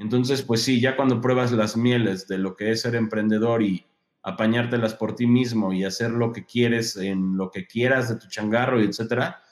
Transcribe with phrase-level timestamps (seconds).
[0.00, 3.84] Entonces, pues sí, ya cuando pruebas las mieles de lo que es ser emprendedor y
[4.22, 8.26] apañártelas por ti mismo y hacer lo que quieres en lo que quieras de tu
[8.26, 9.42] changarro y etcétera,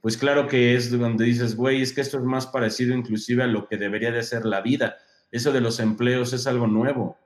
[0.00, 3.46] pues claro que es donde dices, güey, es que esto es más parecido inclusive a
[3.46, 4.96] lo que debería de ser la vida.
[5.30, 7.18] Eso de los empleos es algo nuevo,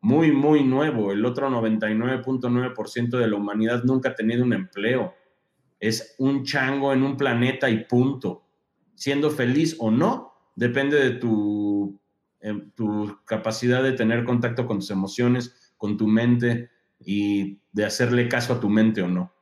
[0.00, 1.12] muy, muy nuevo.
[1.12, 5.14] El otro 99.9% de la humanidad nunca ha tenido un empleo.
[5.78, 8.42] Es un chango en un planeta y punto.
[8.96, 12.00] Siendo feliz o no, depende de tu,
[12.40, 18.28] em, tu capacidad de tener contacto con tus emociones, con tu mente y de hacerle
[18.28, 19.32] caso a tu mente o no.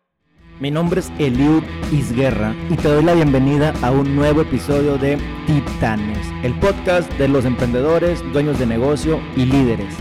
[0.60, 5.18] Mi nombre es Eliud Isguerra y te doy la bienvenida a un nuevo episodio de
[5.46, 9.94] Titanes, el podcast de los emprendedores, dueños de negocio y líderes.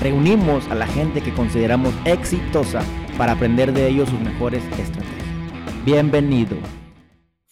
[0.00, 2.82] Reunimos a la gente que consideramos exitosa
[3.18, 5.84] para aprender de ellos sus mejores estrategias.
[5.84, 6.56] Bienvenido.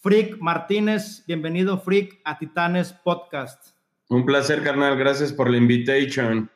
[0.02, 3.76] Frick Martínez, bienvenido Frick a Titanes Podcast.
[4.08, 4.96] Un placer, carnal.
[4.96, 6.50] Gracias por la invitación.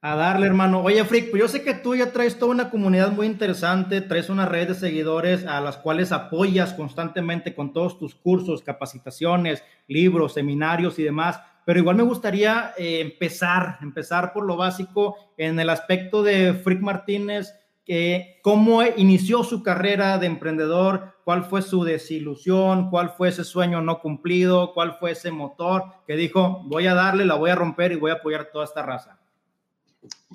[0.00, 0.80] A darle, hermano.
[0.80, 4.30] Oye, Frick, pues yo sé que tú ya traes toda una comunidad muy interesante, traes
[4.30, 10.34] una red de seguidores a las cuales apoyas constantemente con todos tus cursos, capacitaciones, libros,
[10.34, 11.38] seminarios y demás.
[11.64, 16.80] Pero igual me gustaría eh, empezar, empezar por lo básico en el aspecto de Frick
[16.80, 17.54] Martínez
[18.42, 24.00] cómo inició su carrera de emprendedor, cuál fue su desilusión, cuál fue ese sueño no
[24.00, 27.96] cumplido, cuál fue ese motor que dijo, voy a darle, la voy a romper y
[27.96, 29.18] voy a apoyar toda esta raza.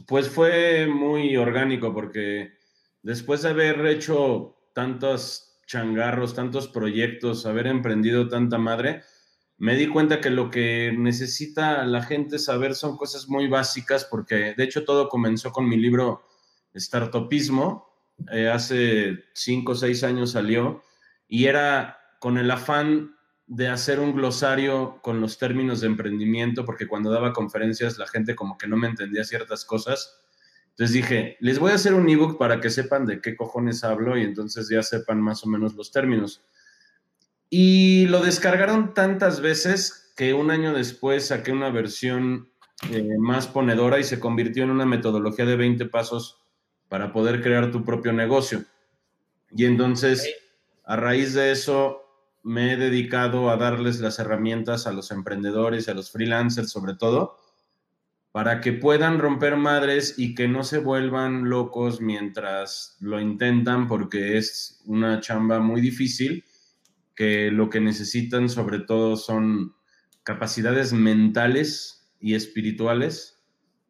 [0.08, 2.54] Pues fue muy orgánico porque
[3.04, 9.04] después de haber hecho tantos changarros, tantos proyectos, haber emprendido tanta madre,
[9.58, 14.54] me di cuenta que lo que necesita la gente saber son cosas muy básicas porque
[14.58, 16.24] de hecho todo comenzó con mi libro
[16.76, 17.90] startupismo,
[18.32, 20.82] eh, hace cinco o seis años salió,
[21.28, 23.16] y era con el afán
[23.50, 28.36] de hacer un glosario con los términos de emprendimiento, porque cuando daba conferencias la gente
[28.36, 30.22] como que no me entendía ciertas cosas.
[30.70, 34.18] Entonces dije, les voy a hacer un ebook para que sepan de qué cojones hablo
[34.18, 36.44] y entonces ya sepan más o menos los términos.
[37.50, 42.52] Y lo descargaron tantas veces que un año después saqué una versión
[42.92, 46.39] eh, más ponedora y se convirtió en una metodología de 20 pasos
[46.90, 48.66] para poder crear tu propio negocio.
[49.52, 50.30] Y entonces,
[50.84, 52.02] a raíz de eso,
[52.44, 56.96] me he dedicado a darles las herramientas a los emprendedores y a los freelancers sobre
[56.96, 57.38] todo,
[58.32, 64.38] para que puedan romper madres y que no se vuelvan locos mientras lo intentan, porque
[64.38, 66.44] es una chamba muy difícil,
[67.16, 69.76] que lo que necesitan sobre todo son
[70.24, 73.39] capacidades mentales y espirituales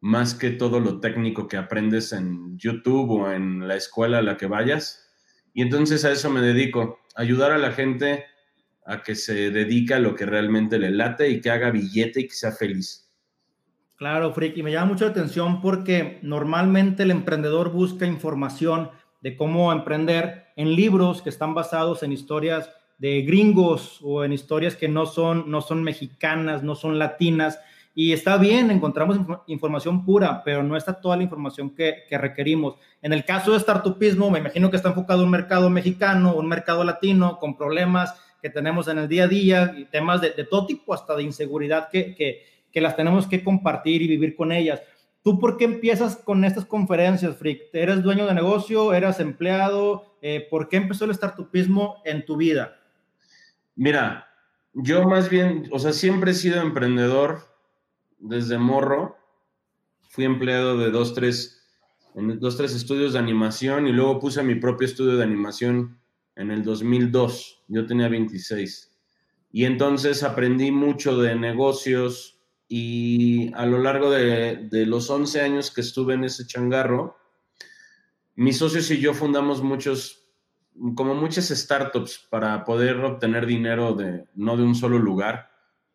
[0.00, 4.36] más que todo lo técnico que aprendes en YouTube o en la escuela a la
[4.36, 5.10] que vayas.
[5.52, 8.24] Y entonces a eso me dedico, ayudar a la gente
[8.86, 12.28] a que se dedique a lo que realmente le late y que haga billete y
[12.28, 13.10] que sea feliz.
[13.96, 18.90] Claro, Frick, me llama mucho la atención porque normalmente el emprendedor busca información
[19.20, 24.74] de cómo emprender en libros que están basados en historias de gringos o en historias
[24.74, 27.60] que no son, no son mexicanas, no son latinas,
[27.94, 32.76] y está bien, encontramos información pura, pero no está toda la información que, requerimos.
[33.02, 36.48] En el caso de startupismo, me imagino que está enfocado en un mercado mexicano, un
[36.48, 40.66] mercado latino, con problemas que tenemos en el día a día, y temas de, todo
[40.66, 44.80] tipo, hasta de inseguridad, que, que, las tenemos que compartir y vivir con ellas.
[45.22, 47.74] ¿Tú por qué empiezas con estas conferencias, Frick?
[47.74, 48.94] ¿Eres dueño de negocio?
[48.94, 50.16] ¿Eras empleado?
[50.22, 52.78] Eh, ¿Por qué empezó el startupismo en tu vida?
[53.74, 54.28] Mira,
[54.72, 57.49] yo más bien, o sea, siempre he sido emprendedor
[58.20, 59.16] desde morro.
[60.08, 61.62] Fui empleado de dos, tres,
[62.14, 65.98] en dos, tres estudios de animación y luego puse mi propio estudio de animación
[66.36, 67.64] en el 2002.
[67.68, 68.96] Yo tenía 26.
[69.52, 75.72] Y entonces aprendí mucho de negocios y a lo largo de, de los 11 años
[75.72, 77.16] que estuve en ese changarro,
[78.36, 80.24] mis socios y yo fundamos muchos,
[80.94, 85.49] como muchas startups para poder obtener dinero de, no de un solo lugar,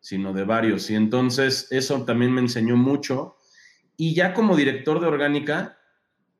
[0.06, 0.88] sino de varios.
[0.88, 3.34] Y entonces eso también me enseñó mucho.
[3.96, 5.80] Y ya como director de orgánica,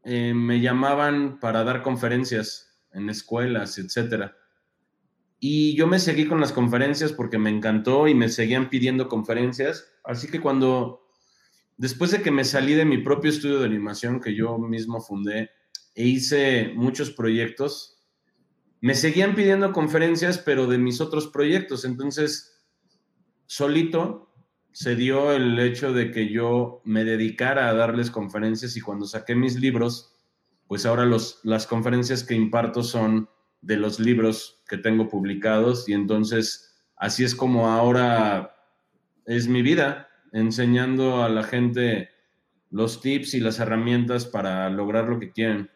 [0.04, 4.30] eh, me llamaban para dar conferencias en escuelas, etc.
[5.40, 9.92] Y yo me seguí con las conferencias porque me encantó y me seguían pidiendo conferencias.
[10.04, 11.00] Así que cuando,
[11.76, 15.50] después de que me salí de mi propio estudio de animación que yo mismo fundé
[15.96, 18.00] e hice muchos proyectos,
[18.80, 21.84] me seguían pidiendo conferencias, pero de mis otros proyectos.
[21.84, 22.55] Entonces,
[23.46, 24.32] solito
[24.72, 29.34] se dio el hecho de que yo me dedicara a darles conferencias y cuando saqué
[29.34, 30.14] mis libros,
[30.66, 33.30] pues ahora los, las conferencias que imparto son
[33.62, 38.54] de los libros que tengo publicados y entonces así es como ahora
[39.24, 42.10] es mi vida, enseñando a la gente
[42.70, 45.70] los tips y las herramientas para lograr lo que quieren.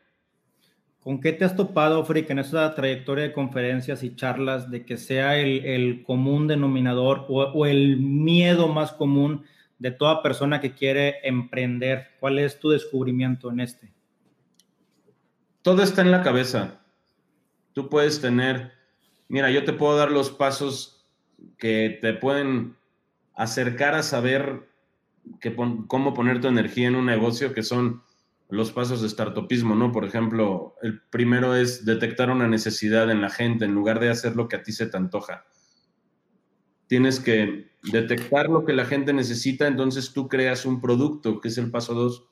[1.02, 4.98] ¿Con qué te has topado, Frick, en esa trayectoria de conferencias y charlas de que
[4.98, 9.44] sea el, común denominador o, el miedo más común
[9.78, 12.08] de toda persona que quiere emprender?
[12.20, 13.90] ¿Cuál es tu descubrimiento en este?
[15.62, 16.80] Todo está en la cabeza.
[17.72, 18.72] Tú puedes tener,
[19.28, 21.06] mira, yo te puedo dar los pasos
[21.56, 22.76] que te pueden
[23.34, 24.68] acercar a saber
[25.86, 28.02] cómo poner tu energía en un negocio, que son
[28.50, 29.92] los pasos de startupismo, ¿no?
[29.92, 34.36] Por ejemplo, el primero es detectar una necesidad en la gente en lugar de hacer
[34.36, 35.44] lo que a ti se te antoja.
[36.88, 41.58] Tienes que detectar lo que la gente necesita, entonces tú creas un producto, que es
[41.58, 42.26] el paso dos.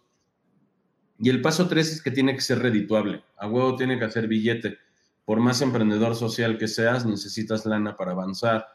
[1.21, 3.23] Y el paso tres es que tiene que ser redituable.
[3.37, 4.79] A huevo tiene que hacer billete.
[5.25, 8.67] Por más emprendedor social que seas, necesitas lana para avanzar.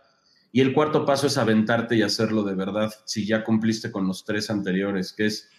[0.52, 4.24] Y el cuarto paso es aventarte y hacerlo de verdad, si ya cumpliste con los
[4.24, 5.50] tres anteriores, que es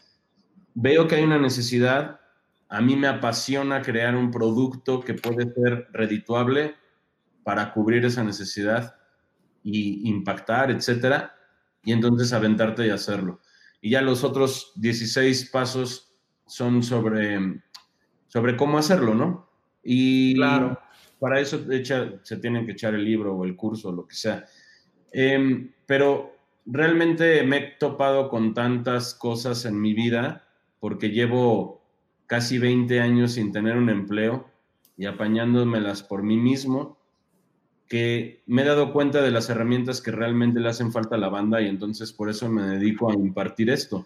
[0.75, 2.21] veo que hay una necesidad,
[2.69, 6.75] a mí me apasiona crear un producto que puede ser redituable
[7.45, 8.97] para cubrir esa necesidad
[9.63, 11.35] y impactar, etcétera,
[11.85, 13.41] y entonces aventarte y hacerlo.
[13.81, 16.15] Y ya los otros 16 pasos
[16.47, 17.63] son sobre,
[18.27, 19.49] sobre cómo hacerlo, ¿no?
[19.83, 20.79] Y claro.
[21.21, 21.61] para eso
[22.23, 24.45] se tienen que echar el libro o el curso o lo que sea.
[25.13, 26.35] Em, pero
[26.67, 30.44] realmente me he topado con tantas cosas en mi vida
[30.85, 31.81] porque llevo
[32.27, 34.51] casi 20 años sin tener un empleo
[34.99, 36.99] y apañándomelas por mí mismo,
[37.89, 41.31] que me he dado cuenta de las herramientas que realmente le hacen falta a la
[41.31, 44.05] banda y entonces por eso me dedico a impartir esto,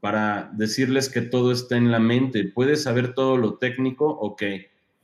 [0.00, 2.44] para decirles que todo está en la mente.
[2.44, 4.42] Puedes saber todo lo técnico, ok.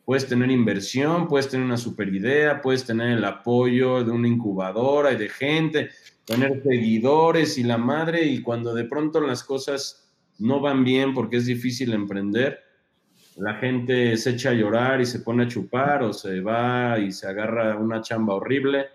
[0.05, 5.15] Puedes tener inversión, puedes tener una super idea, puedes tener el apoyo de una incubadora
[5.15, 5.89] y de gente,
[6.27, 10.05] tener seguidores y la madre, y cuando de pronto las cosas
[10.39, 12.61] no van bien porque es difícil emprender,
[13.39, 17.13] la gente se echa a llorar y se pone a chupar o se va y
[17.13, 18.87] se agarra una chamba horrible.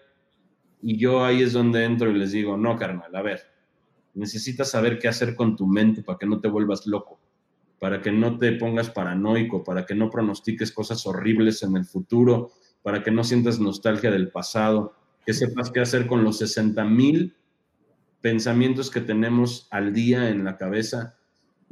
[0.81, 3.41] Y yo ahí es donde entro y les digo, no, carnal, a ver,
[4.15, 7.21] necesitas saber qué hacer con tu mente para que no te vuelvas loco,
[7.79, 12.51] para que no te pongas paranoico, para que no pronostiques cosas horribles en el futuro,
[12.81, 14.93] para que no sientas nostalgia del pasado,
[15.25, 17.37] que sepas qué hacer con los 60 mil
[18.19, 21.15] pensamientos que tenemos al día en la cabeza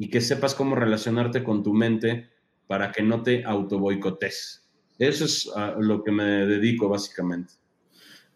[0.01, 2.27] y que sepas cómo relacionarte con tu mente
[2.65, 4.68] para que no te autoboicotes.
[4.98, 7.53] Eso es a lo que me dedico básicamente.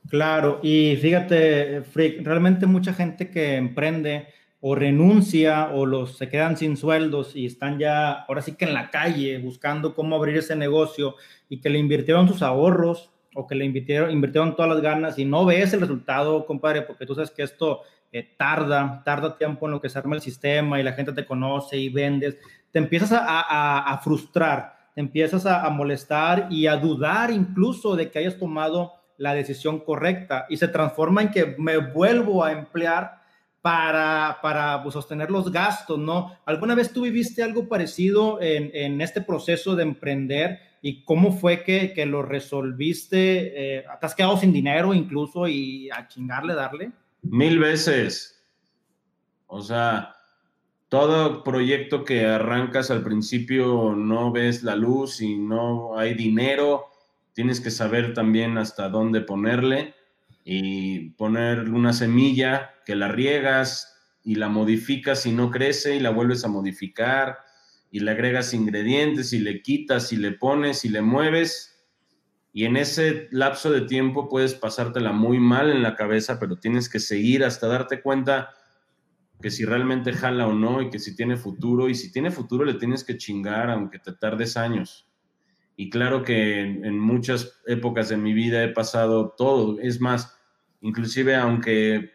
[0.07, 4.27] Claro, y fíjate, Frick, realmente mucha gente que emprende
[4.61, 8.75] o renuncia o los se quedan sin sueldos y están ya ahora sí que en
[8.75, 11.15] la calle buscando cómo abrir ese negocio
[11.49, 15.25] y que le invirtieron sus ahorros o que le invirtieron, invirtieron todas las ganas y
[15.25, 17.81] no ves el resultado, compadre, porque tú sabes que esto
[18.37, 21.77] tarda, tarda tiempo en lo que se arma el sistema y la gente te conoce
[21.77, 22.37] y vendes,
[22.71, 28.37] te empiezas a, frustrar, te empiezas a, molestar y a dudar incluso de que hayas
[28.37, 33.21] tomado la decisión correcta y se transforma en que me vuelvo a emplear
[33.61, 36.37] para, para pues, sostener los gastos, ¿no?
[36.45, 41.93] ¿Alguna vez tú viviste algo parecido en, este proceso de emprender y cómo fue que,
[41.93, 43.77] que lo resolviste?
[43.77, 46.91] Eh, ¿Te has quedado sin dinero incluso y a chingarle, darle?
[47.29, 48.43] Mil veces.
[49.47, 50.15] O sea,
[50.89, 56.85] todo proyecto que arrancas al principio no ves la luz y no hay dinero,
[57.33, 59.95] tienes que saber también hasta dónde ponerle
[60.43, 66.11] y poner una semilla que la riegas y la modificas y no crece y la
[66.11, 67.39] vuelves a modificar
[67.91, 71.74] y le agregas ingredientes y le quitas y le pones y le mueves
[72.55, 76.87] y en ese lapso de tiempo puedes pasártela muy mal en la cabeza, pero tienes
[76.87, 78.51] que seguir hasta darte cuenta
[79.41, 81.89] que si realmente jala o no y que si tiene futuro.
[81.89, 85.05] Y si tiene futuro le tienes que chingar aunque te tardes años.
[85.75, 89.77] Y claro que en, muchas épocas de mi vida he pasado todo.
[89.81, 90.39] Es más,
[90.79, 92.11] inclusive aunque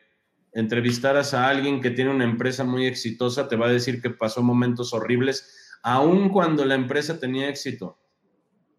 [0.52, 4.42] entrevistaras a alguien que tiene una empresa muy exitosa, te va a decir que pasó
[4.42, 7.98] momentos horribles, aun cuando la empresa tenía éxito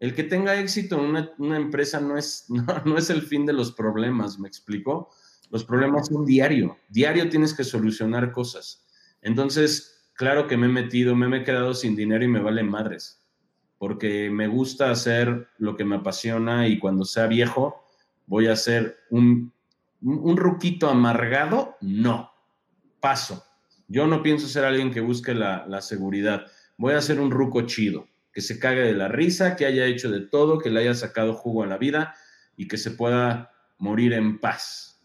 [0.01, 2.45] el que tenga éxito en una, empresa no es,
[2.85, 5.11] no, es el fin de los problemas, ¿me explico?
[5.51, 8.83] Los problemas son diario, diario tienes que solucionar cosas.
[9.21, 13.23] Entonces, claro que me he metido, me, he quedado sin dinero y me vale madres,
[13.77, 17.83] porque me gusta hacer lo que me apasiona y cuando sea viejo
[18.25, 19.53] voy a ser un,
[20.01, 22.31] un ruquito amargado, no,
[22.99, 23.43] paso.
[23.87, 27.61] Yo no pienso ser alguien que busque la, la seguridad, voy a ser un ruco
[27.67, 30.93] chido que se cague de la risa, que haya hecho de todo, que le haya
[30.93, 32.15] sacado jugo a la vida
[32.55, 35.01] y que se pueda morir en paz.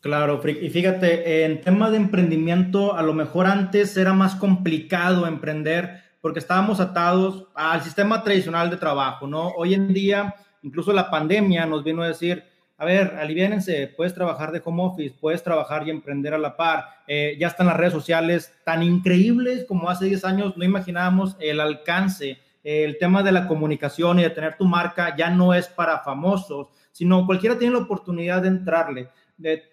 [0.00, 6.00] Claro, y fíjate, en tema de emprendimiento, a lo mejor antes era más complicado emprender
[6.22, 9.48] porque estábamos atados al sistema tradicional de trabajo, ¿no?
[9.48, 12.44] Hoy en día, incluso la pandemia nos vino a decir,
[12.80, 16.86] a ver, aliviénense, puedes trabajar de home office, puedes trabajar y emprender a la par.
[17.06, 21.60] Eh, ya están las redes sociales tan increíbles como hace 10 años, no imaginábamos el
[21.60, 22.38] alcance.
[22.64, 26.68] el tema de la comunicación y de tener tu marca ya no es para famosos,
[26.92, 29.08] sino cualquiera tiene la oportunidad de entrarle.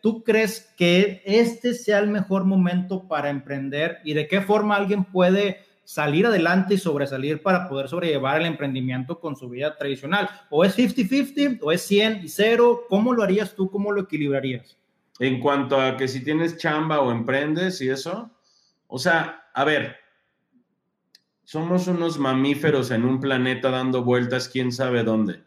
[0.01, 5.05] ¿Tú crees que este sea el mejor momento para emprender y de qué forma alguien
[5.05, 10.29] puede salir adelante y sobresalir para poder sobrellevar el emprendimiento con su vida tradicional?
[10.49, 12.87] ¿O es 50-50 o es 100 y 0?
[12.89, 13.71] ¿Cómo lo harías tú?
[13.71, 14.77] ¿Cómo lo equilibrarías?
[15.19, 18.29] En cuanto a que si tienes chamba o emprendes y eso,
[18.87, 19.95] o sea, a ver,
[21.45, 25.45] somos unos mamíferos en un planeta dando vueltas quién sabe dónde.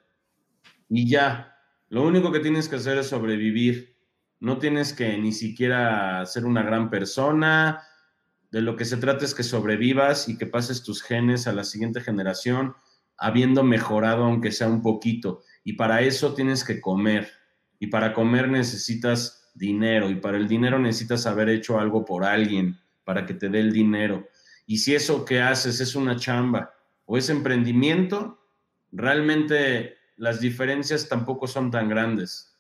[0.89, 1.55] Y ya,
[1.91, 3.91] lo único que tienes que hacer es sobrevivir
[4.41, 7.83] no tienes que ni siquiera ser una gran persona,
[8.51, 11.65] de lo que se trata es que sobrevivas y que pases tus genes a la
[11.65, 12.75] siguiente generación
[13.17, 15.43] habiendo mejorado aunque sea un poquito.
[15.63, 17.31] Y para eso tienes que comer.
[17.79, 20.11] Y para comer necesitas dinero.
[20.11, 23.73] Y para el dinero necesitas haber hecho algo por alguien para que te dé el
[23.73, 24.27] dinero.
[24.67, 26.73] Y si eso que haces es una chamba
[27.05, 28.41] o es emprendimiento,
[28.91, 32.59] realmente las diferencias tampoco son tan grandes.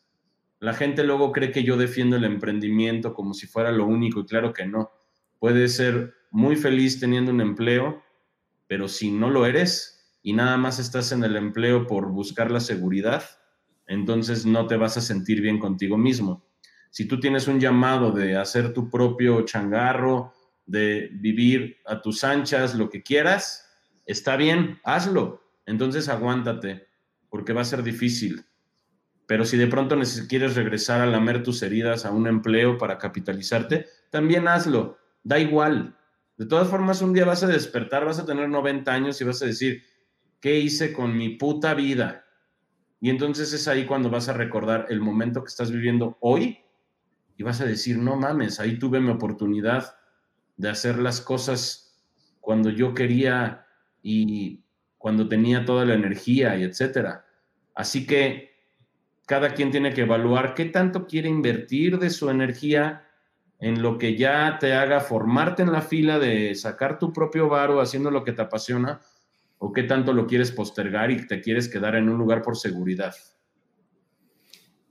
[0.59, 4.27] La gente luego cree que yo defiendo el emprendimiento como si fuera lo único y
[4.27, 4.91] claro que no.
[5.41, 8.05] Puedes ser muy feliz teniendo un empleo,
[8.69, 12.61] pero si no lo eres y nada más estás en el empleo por buscar la
[12.61, 13.25] seguridad,
[13.89, 16.47] entonces no te vas a sentir bien contigo mismo.
[16.91, 20.33] Si tú tienes un llamado de hacer tu propio changarro,
[20.67, 23.69] de vivir a tus anchas, lo que quieras,
[24.07, 25.43] está bien, hazlo.
[25.67, 26.87] Entonces aguántate,
[27.29, 28.45] porque va a ser difícil
[29.31, 29.97] pero si de pronto
[30.29, 35.97] quieres regresar a lamer tus heridas a un empleo para capitalizarte, también hazlo, da igual.
[36.37, 39.43] De todas formas, un día vas a despertar, vas a tener 90 años y vas
[39.43, 39.83] a decir,
[40.41, 42.25] ¿qué hice con mi puta vida?
[43.01, 46.59] Y entonces es ahí cuando vas a recordar el momento que estás viviendo hoy
[47.37, 49.97] y vas a decir, no mames, ahí tuve mi oportunidad
[50.57, 51.99] de hacer las cosas
[52.41, 53.67] cuando yo quería
[54.03, 54.63] y
[54.99, 57.25] cuando tenía toda la energía y etcétera.
[57.75, 58.51] Así que
[59.27, 63.07] cada quien tiene que evaluar qué tanto quiere invertir de su energía
[63.61, 67.81] en lo que ya te haga formarte en la fila de sacar tu propio varo
[67.81, 69.01] haciendo lo que te apasiona
[69.59, 73.15] o qué tanto lo quieres postergar y te quieres quedar en un lugar por seguridad.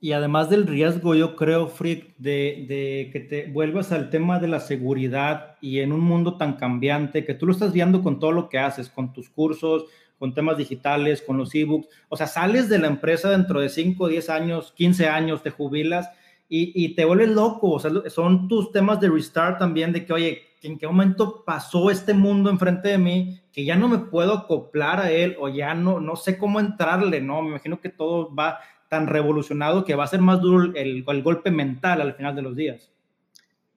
[0.01, 4.59] Y además del riesgo, yo creo, Frick, de, que te vuelvas al tema de la
[4.59, 8.47] seguridad y en un mundo tan cambiante, que tú lo estás viendo con todo lo
[8.47, 9.85] que haces, con tus cursos,
[10.17, 11.89] con temas digitales, con los ebooks.
[12.07, 16.09] O sea, sales de la empresa dentro de 5, 10 años, 15 años, te jubilas
[16.49, 17.71] y, te vuelves loco.
[17.71, 21.91] O sea, son tus temas de restart también, de que, oye, ¿en qué momento pasó
[21.91, 25.73] este mundo enfrente de mí que ya no me puedo acoplar a él o ya
[25.75, 27.41] no, no sé cómo entrarle, ¿no?
[27.41, 31.23] Me imagino que todo va tan revolucionado que va a ser más duro el, el
[31.23, 32.91] golpe mental al final de los días.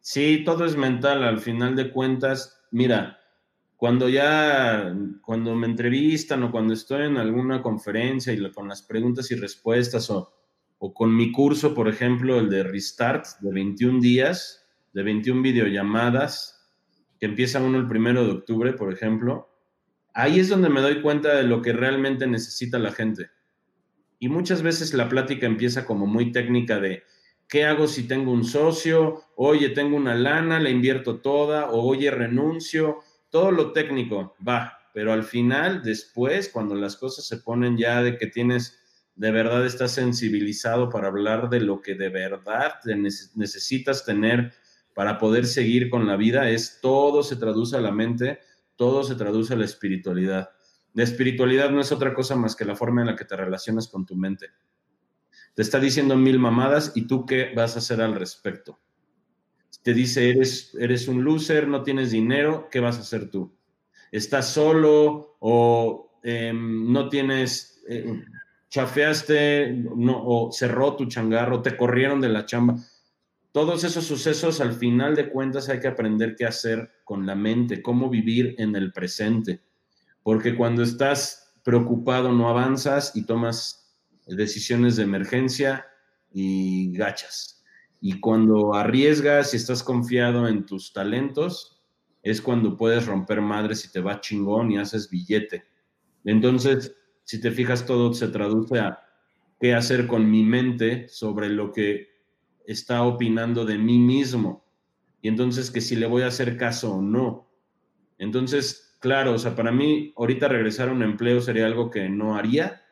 [0.00, 1.22] Sí, todo es mental.
[1.22, 3.20] Al final de cuentas, mira,
[3.76, 9.30] cuando ya, cuando me entrevistan o cuando estoy en alguna conferencia y con las preguntas
[9.30, 10.32] y respuestas o,
[10.84, 16.72] o con mi curso, por ejemplo, el de Restart de 21 días, de 21 videollamadas,
[17.20, 19.48] que empieza uno el primero de octubre, por ejemplo,
[20.12, 23.30] ahí es donde me doy cuenta de lo que realmente necesita la gente.
[24.18, 27.04] Y muchas veces la plática empieza como muy técnica de,
[27.48, 29.22] ¿qué hago si tengo un socio?
[29.36, 32.98] Oye, tengo una lana, la invierto toda, o oye, renuncio,
[33.30, 38.18] todo lo técnico va, pero al final, después, cuando las cosas se ponen ya de
[38.18, 38.81] que tienes,
[39.22, 42.72] de verdad estás sensibilizado para hablar de lo que de verdad
[43.36, 44.52] necesitas tener
[44.94, 48.40] para poder seguir con la vida, es todo se traduce a la mente,
[48.74, 50.50] todo se traduce a la espiritualidad.
[50.92, 53.86] La espiritualidad no es otra cosa más que la forma en la que te relacionas
[53.86, 54.48] con tu mente.
[55.54, 58.80] Te está diciendo mil mamadas y tú qué vas a hacer al respecto
[59.82, 63.52] te dice, eres, eres un loser, no tienes dinero, ¿qué vas a hacer tú?
[64.12, 68.04] ¿Estás solo o em, no tienes, eh,
[68.72, 72.76] chafeaste no, o cerró tu changarro, te corrieron de la chamba?
[73.52, 77.82] Todos esos sucesos, al final de cuentas, hay que aprender qué hacer con la mente,
[77.82, 79.60] cómo vivir en el presente.
[80.22, 83.94] Porque cuando estás preocupado no avanzas y tomas
[84.26, 85.84] decisiones de emergencia
[86.32, 87.62] y gachas.
[88.00, 91.84] Y cuando arriesgas y estás confiado en tus talentos,
[92.22, 95.62] es cuando puedes romper madres y te va chingón y haces billete.
[96.24, 99.00] Entonces, si te fijas, todo se traduce a
[99.60, 102.08] qué hacer con mi mente sobre lo que
[102.66, 104.64] está opinando de mí mismo.
[105.20, 107.48] Y entonces que si le voy a hacer caso o no.
[108.18, 112.36] Entonces, claro, o sea, para mí ahorita regresar a un empleo sería algo que no
[112.36, 112.82] haría,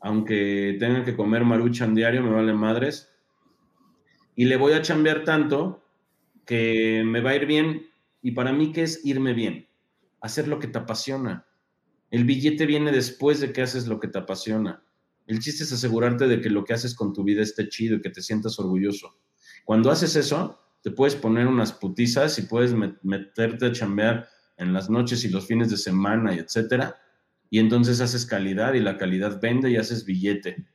[0.00, 3.12] aunque tenga que comer maruchan diario, me vale madres.
[4.36, 5.82] Y le voy a chambear tanto
[6.44, 7.86] que me va a ir bien.
[8.22, 9.68] Y para mí, ¿qué es irme bien?
[10.20, 11.45] Hacer lo que te apasiona.
[12.10, 14.82] El billete viene después de que haces lo que te apasiona.
[15.26, 18.00] El chiste es asegurarte de que lo que haces con tu vida esté chido y
[18.00, 19.18] que te sientas orgulloso.
[19.64, 22.72] Cuando haces eso, te puedes poner unas putizas y puedes
[23.02, 26.96] meterte a chambear en las noches y los fines de semana y etcétera.
[27.50, 30.68] Y entonces haces calidad y la calidad vende y haces billete.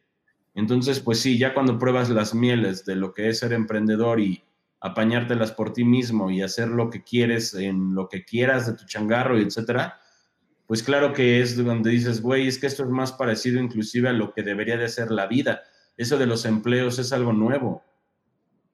[0.53, 4.43] Entonces, pues sí, ya cuando pruebas las mieles de lo que es ser emprendedor y
[4.81, 8.85] apañártelas por ti mismo y hacer lo que quieres en lo que quieras de tu
[8.85, 9.99] changarro y etcétera,
[10.71, 14.13] pues claro que es donde dices, güey, es que esto es más parecido inclusive a
[14.13, 15.63] lo que debería de ser la vida.
[15.97, 17.83] Eso de los empleos es algo nuevo,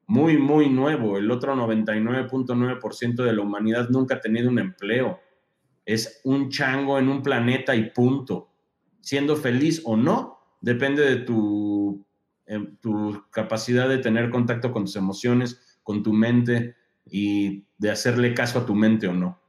[0.05, 1.17] muy, muy nuevo.
[1.17, 5.19] El otro 99.9% de la humanidad nunca ha tenido un empleo.
[5.87, 8.51] Es un chango en un planeta y punto.
[9.01, 12.05] Siendo feliz o no, depende de tu,
[12.45, 16.75] em, tu capacidad de tener contacto con tus emociones, con tu mente
[17.07, 19.41] y de hacerle caso a tu mente o no.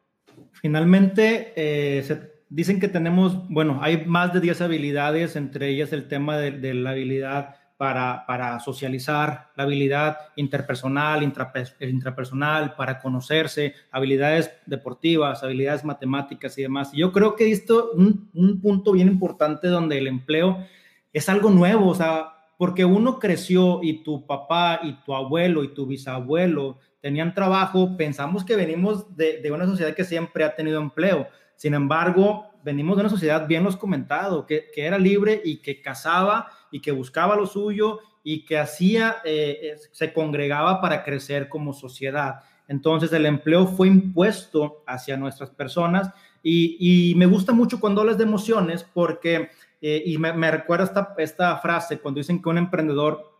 [0.53, 6.09] Finalmente, eh, se Dicen que tenemos, bueno, hay más de 10 habilidades, entre ellas el
[6.09, 15.43] tema de, la habilidad para, para, socializar, la habilidad interpersonal, intrapersonal, para conocerse, habilidades deportivas,
[15.43, 16.91] habilidades matemáticas y demás.
[16.93, 20.67] Yo creo que esto un, un punto bien importante donde el empleo
[21.13, 25.75] es algo nuevo, o sea, porque uno creció y tu papá y tu abuelo y
[25.75, 30.81] tu bisabuelo tenían trabajo, pensamos que venimos de, de una sociedad que siempre ha tenido
[30.81, 31.29] empleo
[31.59, 36.53] sin embargo, venimos de una sociedad, bien los comentado, que, era libre y que cazaba
[36.71, 42.43] y que buscaba lo suyo y que hacía, eh, se congregaba para crecer como sociedad.
[42.69, 46.13] Entonces el empleo fue impuesto hacia nuestras personas
[46.45, 49.51] y, me gusta mucho cuando hablas de emociones porque,
[49.83, 53.33] eh, y me, me recuerda esta, esta frase cuando dicen que un emprendedor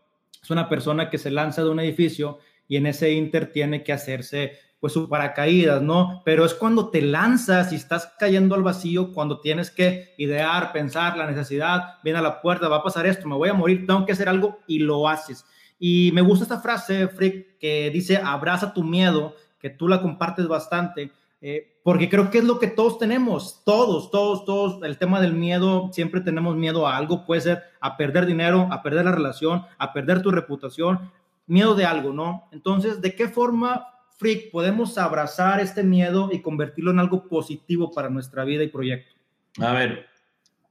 [0.43, 3.93] es una persona que se lanza de un edificio y en ese inter tiene que
[3.93, 6.21] hacerse pues su paracaídas, ¿no?
[6.23, 11.17] Pero es cuando te lanzas y estás cayendo al vacío, cuando tienes que idear, pensar
[11.17, 14.05] la necesidad, viene a la puerta, va a pasar esto, me voy a morir, tengo
[14.05, 15.45] que hacer algo y lo haces.
[15.77, 20.47] Y me gusta esta frase, Frick, que dice, abraza tu miedo, que tú la compartes
[20.47, 21.11] bastante,
[21.41, 25.33] eh, porque creo que es lo que todos tenemos, todos, todos, todos, el tema del
[25.33, 29.63] miedo, siempre tenemos miedo a algo, puede ser a perder dinero, a perder la relación,
[29.77, 31.11] a perder tu reputación,
[31.47, 32.47] miedo de algo, ¿no?
[32.51, 33.87] Entonces, ¿de qué forma
[34.19, 39.15] Freak, podemos abrazar este miedo y convertirlo en algo positivo para nuestra vida y proyecto?
[39.59, 40.07] A ver,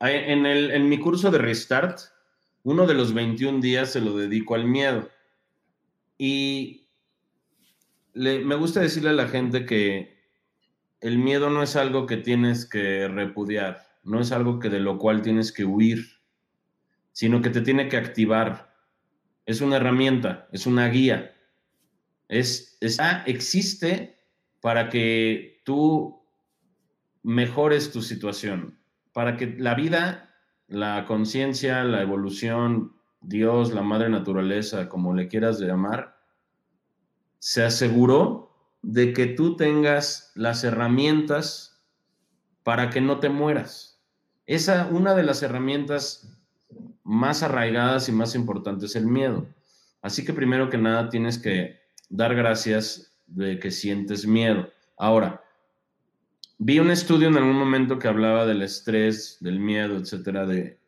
[0.00, 1.98] en, el, en mi curso de Restart,
[2.64, 5.08] uno de los 21 días se lo dedico al miedo.
[6.18, 6.88] Y
[8.12, 10.18] me gusta decirle a la gente que
[11.00, 14.98] el miedo no es algo que tienes que repudiar, no es algo que de lo
[14.98, 16.04] cual tienes que huir,
[17.12, 18.76] sino que te tiene que activar.
[19.46, 21.34] Es una herramienta, es una guía.
[22.28, 22.78] Es,
[23.26, 24.16] existe
[24.60, 26.20] para que tú
[27.22, 28.78] mejores tu situación,
[29.12, 30.34] para que la vida,
[30.66, 36.18] la conciencia, la evolución, Dios, la madre naturaleza, como le quieras llamar,
[37.38, 38.48] se aseguró
[38.82, 41.82] de que tú tengas las herramientas
[42.62, 44.00] para que no te mueras.
[44.46, 46.38] Esa, una de las herramientas
[47.02, 49.46] más arraigadas y más importantes es el miedo.
[50.02, 54.70] Así que primero que nada tienes que dar gracias de que sientes miedo.
[54.96, 55.44] Ahora,
[56.58, 60.78] vi un estudio en algún momento que hablaba del estrés, del miedo, etcétera, de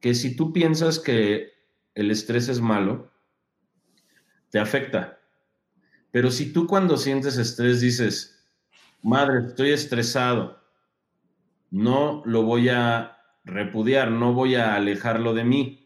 [0.00, 1.52] que si tú piensas que
[1.94, 3.10] el estrés es malo,
[4.50, 5.18] te afecta.
[6.10, 8.48] Pero si tú cuando sientes estrés dices,
[9.02, 10.60] madre, estoy estresado,
[11.70, 15.79] no lo voy a repudiar, no voy a alejarlo de mí,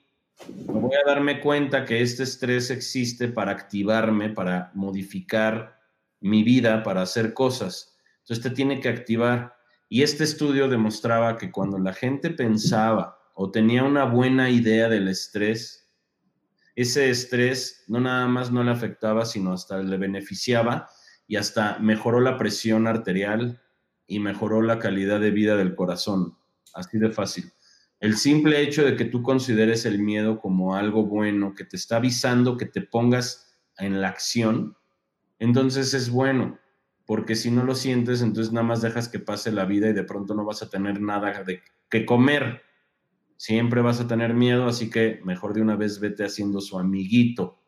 [0.67, 5.81] voy a darme cuenta que este estrés existe para activarme, para modificar
[6.21, 7.97] mi vida, para hacer cosas.
[8.21, 9.57] Entonces te tiene que activar.
[9.89, 15.09] Y este estudio demostraba que cuando la gente pensaba o tenía una buena idea del
[15.09, 15.93] estrés,
[16.75, 20.89] ese estrés no nada más no le afectaba, sino hasta le beneficiaba
[21.27, 23.63] y hasta mejoró la presión arterial
[24.07, 26.37] y mejoró la calidad de vida del corazón.
[26.75, 27.53] Así de fácil.
[28.01, 31.97] El simple hecho de que tú consideres el miedo como algo bueno, que te está
[31.97, 34.77] avisando que te pongas en la acción,
[35.39, 36.59] entonces es bueno,
[37.07, 40.05] porque si no lo sientes, entonces nada más dejas que pase la vida y de
[40.05, 42.63] pronto no vas a tener nada de que comer.
[43.37, 47.59] Siempre vas a tener miedo, así que mejor de una vez vete haciendo su amiguito.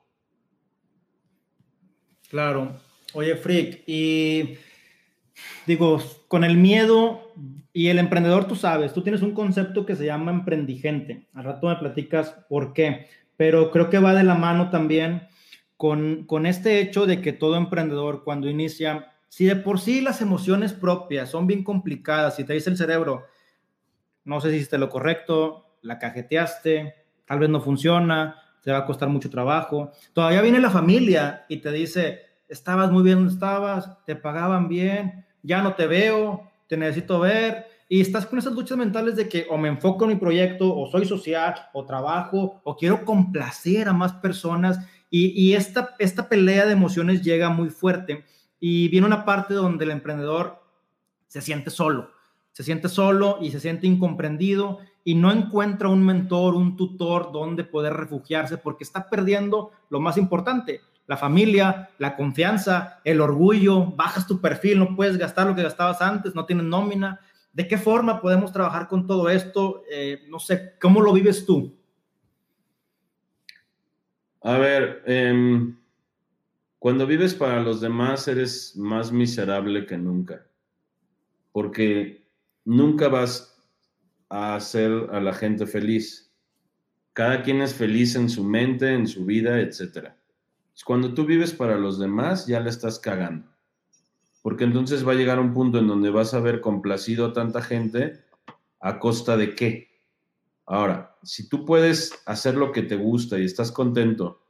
[2.29, 2.81] Claro.
[3.13, 4.57] Oye, Frick, y
[5.67, 7.33] digo, con el miedo
[7.73, 11.27] y el emprendedor, tú sabes, tú tienes un concepto que se llama emprendigente.
[11.35, 15.29] Al rato me platicas por qué, pero creo que va de la mano también
[15.77, 20.23] con, con este hecho de que todo emprendedor cuando inicia, si de por sí las
[20.23, 23.27] emociones propias son bien complicadas, si te dice el cerebro,
[24.25, 26.95] no sé si hiciste lo correcto, la cajeteaste,
[27.27, 29.93] tal vez no funciona, te va a costar mucho trabajo.
[30.13, 35.26] Todavía viene la familia y te dice, estabas muy bien donde estabas, te pagaban bien,
[35.47, 37.67] ya no te veo, te necesito ver.
[37.89, 40.91] Y estás con esas luchas mentales de que o me enfoco en mi proyecto, o
[40.91, 44.79] soy social, o trabajo, o quiero complacer a más personas.
[45.09, 48.25] Y, esta, esta pelea de emociones llega muy fuerte.
[48.59, 50.63] Y viene una parte donde el emprendedor
[51.29, 52.11] se siente solo,
[52.53, 57.65] se siente solo y se siente incomprendido y no encuentra un mentor, un tutor donde
[57.65, 64.27] poder refugiarse porque está perdiendo lo más importante, la familia, la confianza, el orgullo, bajas
[64.27, 67.21] tu perfil, no puedes gastar lo que gastabas antes, no tienes nómina.
[67.53, 69.83] ¿De qué forma podemos trabajar con todo esto?
[69.91, 71.75] Eh, no sé, ¿cómo lo vives tú?
[74.43, 75.77] A ver, em,
[76.79, 80.47] cuando vives para los demás eres más miserable que nunca,
[81.53, 82.29] porque
[82.65, 83.57] nunca vas
[84.29, 86.33] a hacer a la gente feliz.
[87.13, 90.16] Cada quien es feliz en su mente, en su vida, etcétera.
[90.85, 93.49] Cuando tú vives para los demás, ya le estás cagando.
[94.43, 97.63] Porque entonces va a llegar un punto en donde vas a haber complacido a tanta
[97.63, 98.25] gente
[98.81, 99.89] a costa de qué.
[100.67, 104.43] Ahora, si tú puedes hacer lo que te gusta y estás contento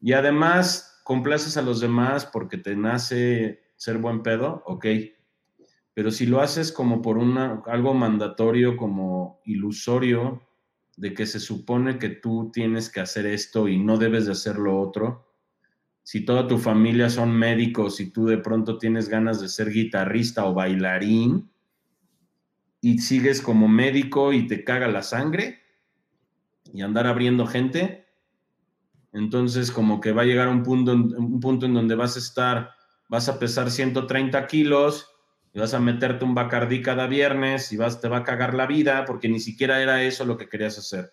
[0.00, 4.86] y además complaces a los demás porque te nace ser buen pedo, ok.
[5.94, 10.42] Pero si lo haces como por una, algo mandatorio, como ilusorio,
[10.96, 14.56] de que se supone que tú tienes que hacer esto y no debes de hacer
[14.56, 15.27] lo otro,
[16.08, 20.46] si toda tu familia son médicos y tú de pronto tienes ganas de ser guitarrista
[20.46, 21.52] o bailarín
[22.80, 25.60] y sigues como médico y te caga la sangre
[26.72, 28.06] y andar abriendo gente,
[29.12, 32.70] entonces como que va a llegar un punto, un punto en donde vas a estar,
[33.10, 35.10] vas a pesar 130 kilos
[35.52, 39.04] y vas a meterte un bacardí cada viernes y te va a cagar la vida
[39.04, 41.12] porque ni siquiera era eso lo que querías hacer.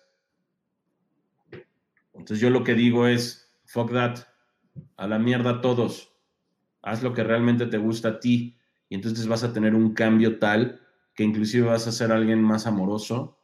[2.14, 4.35] Entonces yo lo que digo es, fuck that
[4.96, 6.12] a la mierda todos,
[6.82, 8.56] haz lo que realmente te gusta a ti
[8.88, 10.80] y entonces vas a tener un cambio tal
[11.14, 13.40] que inclusive vas a ser alguien más amoroso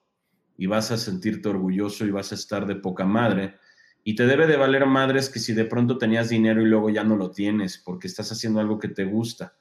[0.56, 3.56] y vas a sentirte orgulloso y vas a estar de poca madre.
[4.04, 7.02] Y te debe de valer madres que si de pronto tenías dinero y luego ya
[7.02, 9.56] no lo tienes porque estás haciendo algo que te gusta.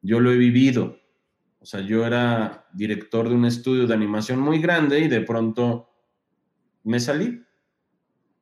[0.00, 0.98] Yo lo he vivido.
[1.58, 5.90] O sea, yo era director de un estudio de animación muy grande y de pronto
[6.84, 7.42] me salí,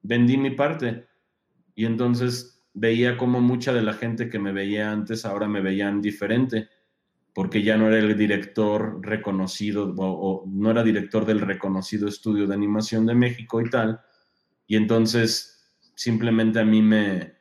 [0.03, 1.09] vendí mi parte.
[1.75, 6.01] Y entonces veía como mucha de la gente que me veía antes ahora me veían
[6.01, 6.69] diferente,
[7.35, 12.55] porque ya no era el director reconocido o, no era director del reconocido estudio de
[12.55, 14.01] animación de México y tal.
[14.67, 17.35] Y entonces simplemente a mí me,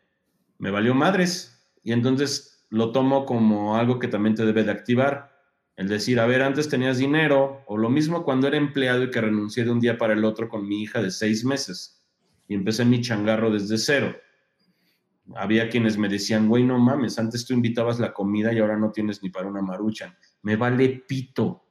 [0.59, 1.71] me valió madres.
[1.83, 5.35] Y entonces lo tomo como algo que también te debe de activar.
[5.75, 9.21] El decir, a ver, antes tenías dinero, o lo mismo cuando era empleado y que
[9.21, 12.03] renuncié de un día para el otro con mi hija de seis meses
[12.47, 14.15] y empecé mi changarro desde cero
[15.35, 18.91] había quienes me decían, güey, no mames, antes tú invitabas la comida y ahora no
[18.91, 20.15] tienes ni para una maruchan.
[20.41, 21.63] Me vale pito.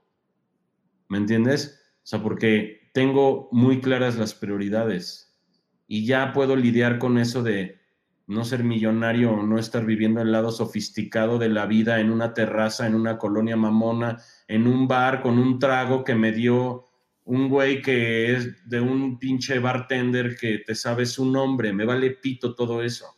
[1.09, 1.81] ¿Me entiendes?
[1.99, 5.39] O sea, porque tengo muy claras las prioridades
[5.87, 7.81] y ya puedo lidiar con eso de
[8.27, 12.35] no ser millonario o no estar viviendo el lado sofisticado de la vida en una
[12.35, 16.85] terraza, en una colonia mamona, en un bar con un trago que me dio
[17.25, 21.73] un güey que es de un pinche bartender que te sabe su nombre.
[21.73, 23.16] Me vale pito todo eso.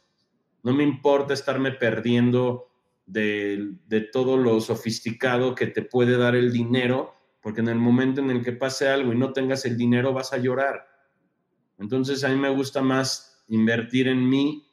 [0.63, 2.69] No me importa estarme perdiendo
[3.09, 8.31] de, todo lo sofisticado que te puede dar el dinero, porque en el momento en
[8.31, 10.87] el que pase algo y no tengas el dinero vas a llorar.
[11.79, 14.67] Entonces a mí me gusta más invertir en mí,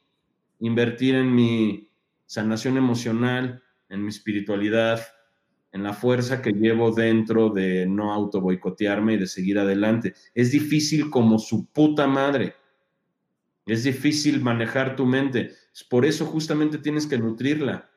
[0.60, 1.90] invertir en mi
[2.26, 5.00] sanación emocional, en mi espiritualidad,
[5.72, 10.14] en la fuerza que llevo dentro de no auto boicotearme y de seguir adelante.
[10.34, 12.54] Es difícil como su puta madre.
[13.66, 15.50] Es difícil manejar tu mente.
[15.90, 17.90] Por eso justamente tienes que nutrirla.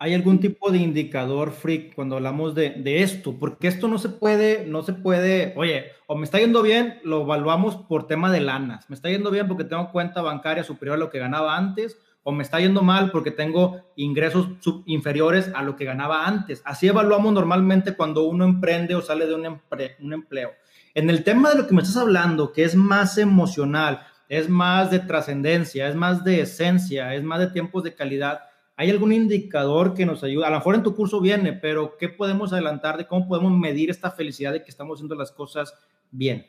[0.00, 3.36] ¿Hay algún tipo de indicador, Freak, cuando hablamos de, esto?
[3.38, 7.22] Porque esto no se puede, no se puede, oye, o me está yendo bien, lo
[7.22, 8.88] evaluamos por tema de lanas.
[8.88, 12.30] Me está yendo bien porque tengo cuenta bancaria superior a lo que ganaba antes, o
[12.30, 14.48] me está yendo mal porque tengo ingresos
[14.86, 16.62] inferiores a lo que ganaba antes.
[16.64, 20.52] Así evaluamos normalmente cuando uno emprende o sale de un empleo.
[20.94, 24.90] En el tema de lo que me estás hablando, que es más emocional, es más
[24.90, 28.40] de trascendencia, es más de esencia, es más de tiempos de calidad.
[28.76, 30.44] ¿Hay algún indicador que nos ayude?
[30.44, 33.90] A lo mejor en tu curso viene, pero ¿qué podemos adelantar de cómo podemos medir
[33.90, 35.74] esta felicidad de que estamos haciendo las cosas
[36.10, 36.46] bien?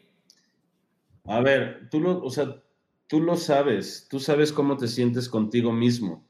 [1.25, 2.61] A ver, tú lo, o sea,
[3.07, 6.27] tú lo sabes, tú sabes cómo te sientes contigo mismo.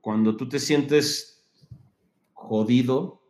[0.00, 1.48] Cuando tú te sientes
[2.32, 3.22] jodido,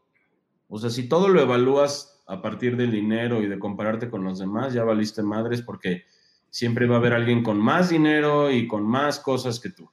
[0.68, 4.38] o sea, si todo lo evalúas a partir del dinero y de compararte con los
[4.38, 6.04] demás, ya valiste madres porque
[6.50, 9.90] siempre va a haber alguien con más dinero y con más cosas que tú.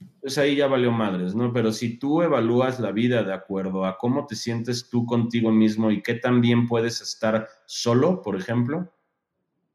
[0.00, 1.52] Entonces ahí ya valió madres, ¿no?
[1.52, 5.90] Pero si tú evalúas la vida de acuerdo a cómo te sientes tú contigo mismo
[5.90, 8.92] y qué tan bien puedes estar solo, por ejemplo,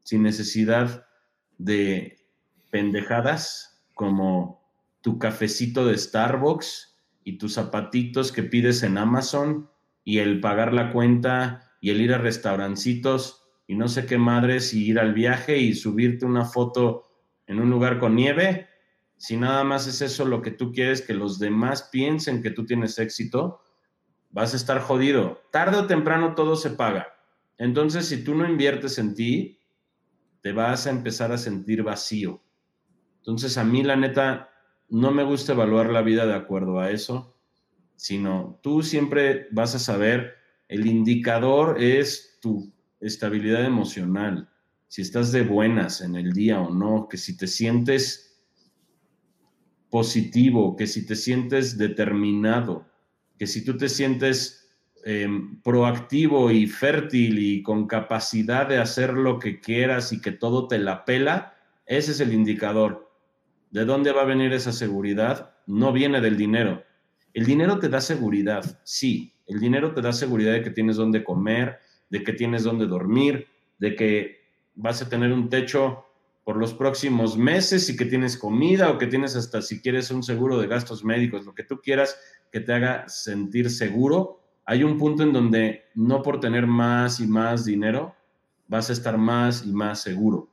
[0.04, 1.08] sin necesidad
[1.58, 2.28] de
[2.72, 4.62] pendejadas como
[5.02, 9.70] tu cafecito de Starbucks y tus zapatitos que pides en Amazon
[10.04, 14.74] y el pagar la cuenta y el ir a restaurancitos y no sé qué madres
[14.74, 17.04] y ir al viaje y subirte una foto
[17.48, 18.68] en un lugar con nieve,
[19.18, 22.66] si nada más es eso lo que tú quieres, que los demás piensen que tú
[22.66, 23.62] tienes éxito,
[24.32, 25.42] vas a estar jodido.
[25.52, 27.08] Tarde o temprano todo se paga.
[27.58, 29.60] Entonces, si tú no inviertes en ti,
[30.42, 32.42] te vas a empezar a sentir vacío.
[33.20, 34.50] Entonces, a mí la neta,
[34.90, 37.34] no me gusta evaluar la vida de acuerdo a eso
[37.96, 40.36] sino tú siempre vas a saber,
[40.68, 44.50] el indicador es tu estabilidad emocional,
[44.88, 48.40] si estás de buenas en el día o no, que si te sientes
[49.90, 52.88] positivo, que si te sientes determinado,
[53.38, 54.60] que si tú te sientes
[55.06, 60.68] em, proactivo y fértil y con capacidad de hacer lo que quieras y que todo
[60.68, 63.12] te la pela, ese es el indicador.
[63.72, 65.56] ¿De dónde va a venir esa seguridad?
[65.68, 66.84] No viene del dinero,
[67.34, 69.34] el dinero te da seguridad, sí.
[69.48, 71.80] El dinero te da seguridad de que tienes dónde comer,
[72.14, 73.48] de que tienes dónde dormir,
[73.80, 74.44] de que
[74.76, 76.06] vas a tener un techo
[76.44, 80.22] por los próximos meses y que tienes comida o que tienes hasta si quieres un
[80.22, 82.16] seguro de gastos médicos, lo que tú quieras
[82.52, 84.44] que te haga sentir seguro.
[84.64, 88.16] Hay un punto en donde no por tener más y más dinero
[88.68, 90.52] vas a estar más y más seguro,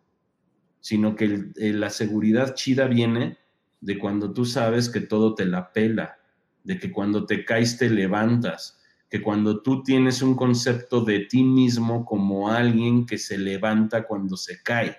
[0.81, 3.37] sino que la seguridad chida viene
[3.83, 6.21] de cuando tú sabes que todo te la pela,
[6.65, 8.80] de que cuando te caes te levantas,
[9.11, 14.37] que cuando tú tienes un concepto de ti mismo como alguien que se levanta cuando
[14.37, 14.97] se cae,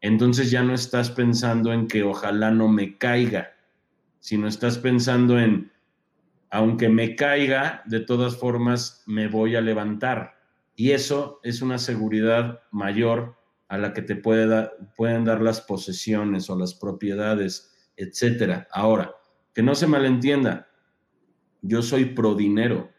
[0.00, 3.52] entonces ya no estás pensando en que ojalá no me caiga,
[4.18, 5.70] sino estás pensando en,
[6.50, 10.40] aunque me caiga, de todas formas me voy a levantar.
[10.74, 13.36] Y eso es una seguridad mayor
[13.68, 18.66] a la que te puede pueden dar las posesiones o las propiedades, etcétera.
[18.72, 19.14] Ahora,
[19.54, 20.68] que no se malentienda,
[21.62, 22.90] yo soy pro dinero.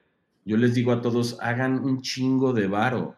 [0.46, 3.16] Yo les digo a todos, hagan un chingo de varo,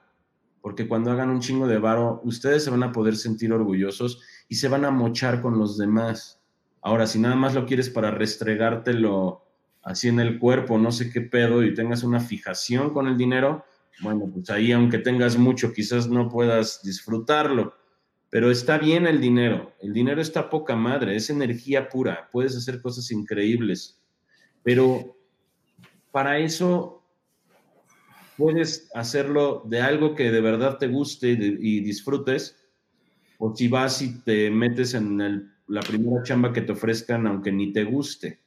[0.61, 4.55] porque cuando hagan un chingo de varo, ustedes se van a poder sentir orgullosos y
[4.55, 6.41] se van a mochar con los demás.
[6.81, 9.45] Ahora, si nada más lo quieres para restregártelo
[9.83, 13.65] así en el cuerpo, no sé qué pedo, y tengas una fijación con el dinero,
[14.01, 17.73] bueno, pues ahí aunque tengas mucho, quizás no puedas disfrutarlo.
[18.29, 22.81] Pero está bien el dinero, el dinero está poca madre, es energía pura, puedes hacer
[22.81, 24.01] cosas increíbles,
[24.63, 25.15] pero
[26.11, 27.02] para eso
[28.37, 32.57] puedes hacerlo de algo que de verdad te guste y, disfrutes,
[33.37, 37.71] o si vas y te metes en la primera chamba que te ofrezcan, aunque ni
[37.73, 38.39] te guste.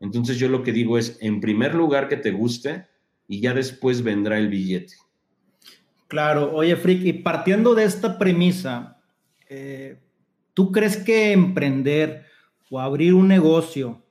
[0.00, 2.86] Entonces yo lo que digo es, en primer lugar, que te guste
[3.26, 4.94] y ya después vendrá el billete.
[6.06, 8.98] Claro, oye, Frick, y partiendo de esta premisa,
[9.48, 10.00] eh,
[10.54, 12.24] ¿tú crees que emprender
[12.70, 14.02] o abrir un negocio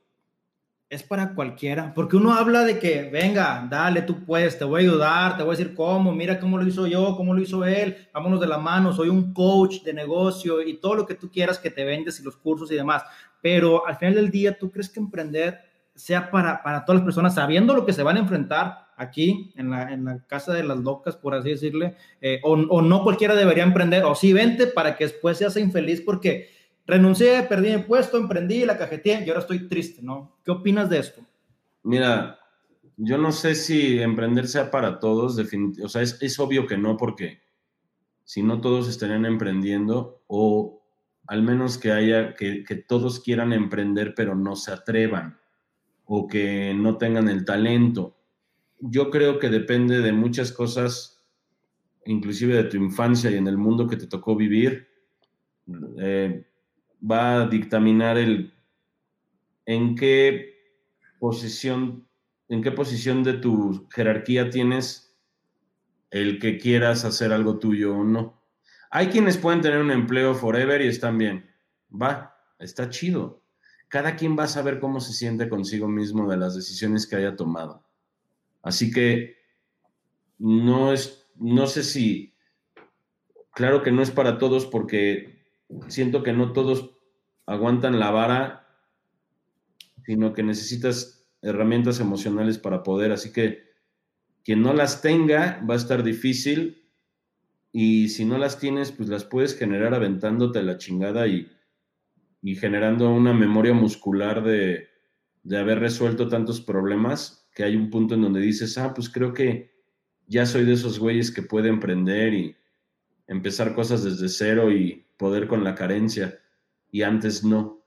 [0.90, 4.84] es para cualquiera, porque uno habla de que, venga, dale, tú puedes, te voy a
[4.84, 8.08] ayudar, te voy a decir cómo, mira cómo lo hizo yo, cómo lo hizo él,
[8.12, 11.58] vámonos de la mano, soy un coach de negocio y todo lo que tú quieras
[11.58, 13.02] que te vendes y los cursos y demás,
[13.42, 15.60] pero al final del día, ¿tú crees que emprender
[15.94, 19.70] sea para, para todas las personas, sabiendo lo que se van a enfrentar aquí en
[19.70, 23.34] la, en la casa de las locas, por así decirle, eh, o, o no cualquiera
[23.34, 26.50] debería emprender, o sí, vente para que después seas infeliz porque
[26.88, 30.38] renuncié, perdí mi puesto, emprendí, la cajeteé y ahora estoy triste, ¿no?
[30.42, 31.22] ¿Qué opinas de esto?
[31.82, 32.38] Mira,
[32.96, 37.42] yo no sé si emprender sea para todos, o sea, es, obvio que no, porque
[38.24, 40.82] si no todos estarían emprendiendo, o
[41.26, 45.38] al menos que haya, que, que todos quieran emprender, pero no se atrevan,
[46.06, 48.16] o que no tengan el talento.
[48.80, 51.22] Yo creo que depende de muchas cosas,
[52.06, 54.88] inclusive de tu infancia y en el mundo que te tocó vivir.
[55.98, 56.47] Eh,
[57.00, 58.52] va a dictaminar el
[59.66, 60.54] en qué
[61.18, 62.08] posición,
[62.48, 65.14] en qué posición de tu jerarquía tienes
[66.10, 68.42] el que quieras hacer algo tuyo o no.
[68.90, 71.50] Hay quienes pueden tener un empleo forever y están bien.
[71.90, 73.42] Va, está chido.
[73.88, 77.36] Cada quien va a saber cómo se siente consigo mismo de las decisiones que haya
[77.36, 77.86] tomado.
[78.62, 79.36] Así que
[80.38, 82.34] no es, no sé si,
[83.52, 85.37] claro que no es para todos porque
[85.88, 86.96] siento que no todos
[87.46, 88.66] aguantan la vara,
[90.04, 93.12] sino que necesitas herramientas emocionales para poder.
[93.12, 93.68] Así que
[94.44, 96.88] quien no las tenga va a estar difícil
[97.72, 101.50] y si no las tienes, pues las puedes generar aventándote la chingada y,
[102.42, 104.88] y generando una memoria muscular de,
[105.42, 109.32] de haber resuelto tantos problemas que hay un punto en donde dices, ah, pues creo
[109.32, 109.72] que
[110.26, 112.56] ya soy de esos güeyes que puede emprender y
[113.26, 116.38] empezar cosas desde cero y poder con la carencia.
[116.90, 117.84] Y antes no.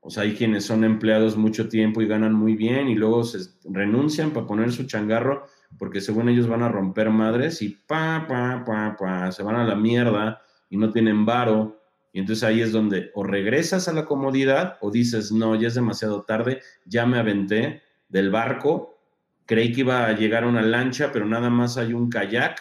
[0.00, 3.38] O sea, hay quienes son empleados mucho tiempo y ganan muy bien y luego se
[3.70, 5.46] renuncian para poner su changarro
[5.78, 9.64] porque según ellos van a romper madres y pa, pa, pa, pa, se van a
[9.64, 11.80] la mierda y no tienen varo.
[12.12, 15.74] Y entonces ahí es donde o regresas a la comodidad o dices, no, ya es
[15.74, 18.98] demasiado tarde, ya me aventé del barco,
[19.46, 22.60] creí que iba a llegar una lancha, pero nada más hay un kayak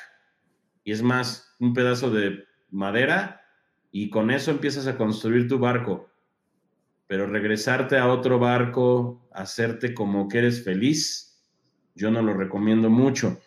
[0.84, 3.41] y es más un pedazo de madera
[3.92, 6.10] y con eso empiezas a construir tu barco.
[7.08, 11.44] Pero regresarte a otro barco, hacerte como que eres feliz,
[11.94, 13.38] yo no lo recomiendo mucho.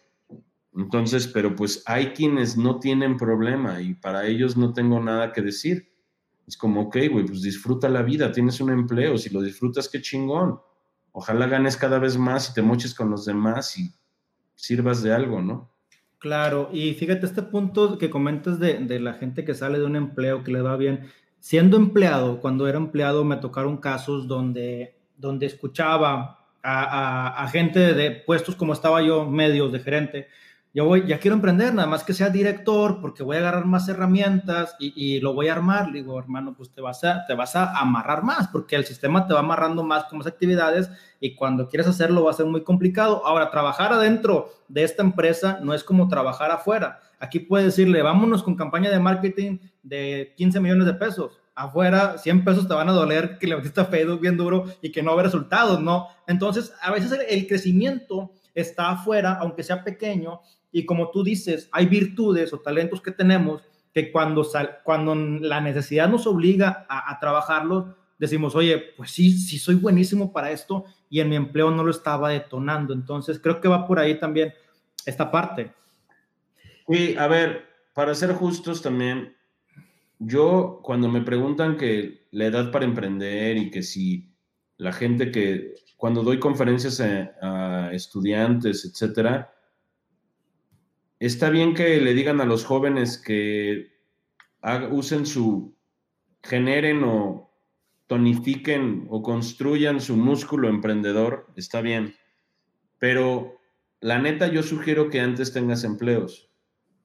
[0.76, 5.40] Entonces, pero pues hay quienes no tienen problema y para ellos no tengo nada que
[5.40, 5.92] decir.
[6.46, 10.02] Es como, ok, güey, pues disfruta la vida, tienes un empleo, si lo disfrutas, qué
[10.02, 10.60] chingón.
[11.12, 13.94] Ojalá ganes cada vez más y te moches con los demás y
[14.56, 15.73] sirvas de algo, ¿no?
[16.24, 19.94] Claro, y fíjate, este punto que comentas de, de, la gente que sale de un
[19.94, 25.44] empleo que le va bien, siendo empleado, cuando era empleado me tocaron casos donde, donde
[25.44, 30.28] escuchaba a, a, a gente de puestos como estaba yo, medios de gerente,
[30.74, 33.88] yo voy, ya quiero emprender, nada más que sea director, porque voy a agarrar más
[33.88, 35.86] herramientas y, y, lo voy a armar.
[35.86, 39.24] Le digo, hermano, pues te vas, a, te vas a amarrar más, porque el sistema
[39.28, 42.64] te va amarrando más con más actividades y cuando quieres hacerlo va a ser muy
[42.64, 43.24] complicado.
[43.24, 46.98] Ahora, trabajar adentro de esta empresa no es como trabajar afuera.
[47.20, 51.38] Aquí puedes decirle, vámonos con campaña de marketing de 15 millones de pesos.
[51.54, 54.90] Afuera, 100 pesos te van a doler que le metiste a Facebook bien duro y
[54.90, 56.08] que no ve resultados, ¿no?
[56.26, 60.40] Entonces, a veces el, el crecimiento está afuera, aunque sea pequeño,
[60.74, 65.60] y como tú dices, hay virtudes o talentos que tenemos que cuando, sal, cuando la
[65.60, 70.84] necesidad nos obliga a, a trabajarlos, decimos, oye, pues sí, sí soy buenísimo para esto
[71.08, 72.92] y en mi empleo no lo estaba detonando.
[72.92, 74.52] Entonces, creo que va por ahí también
[75.06, 75.72] esta parte.
[76.88, 79.36] Sí, a ver, para ser justos también,
[80.18, 84.28] yo cuando me preguntan que la edad para emprender y que si
[84.76, 89.53] la gente que, cuando doy conferencias a, a estudiantes, etcétera,
[91.26, 93.92] está bien que le digan a los jóvenes que
[94.90, 95.76] usen su,
[96.42, 97.50] generen o
[98.06, 102.14] tonifiquen o construyan su músculo emprendedor, está bien.
[102.98, 103.58] Pero
[104.00, 106.50] la neta yo sugiero que antes tengas empleos.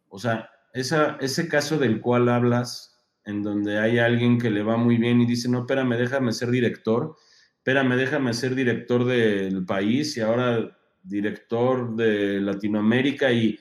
[0.10, 4.98] O sea, ese caso del cual hablas, en donde hay alguien que le va muy
[4.98, 7.16] bien y dice, no, espérame, déjame ser director,
[7.58, 13.60] espérame, déjame ser director del país y ahora director de Latinoamérica y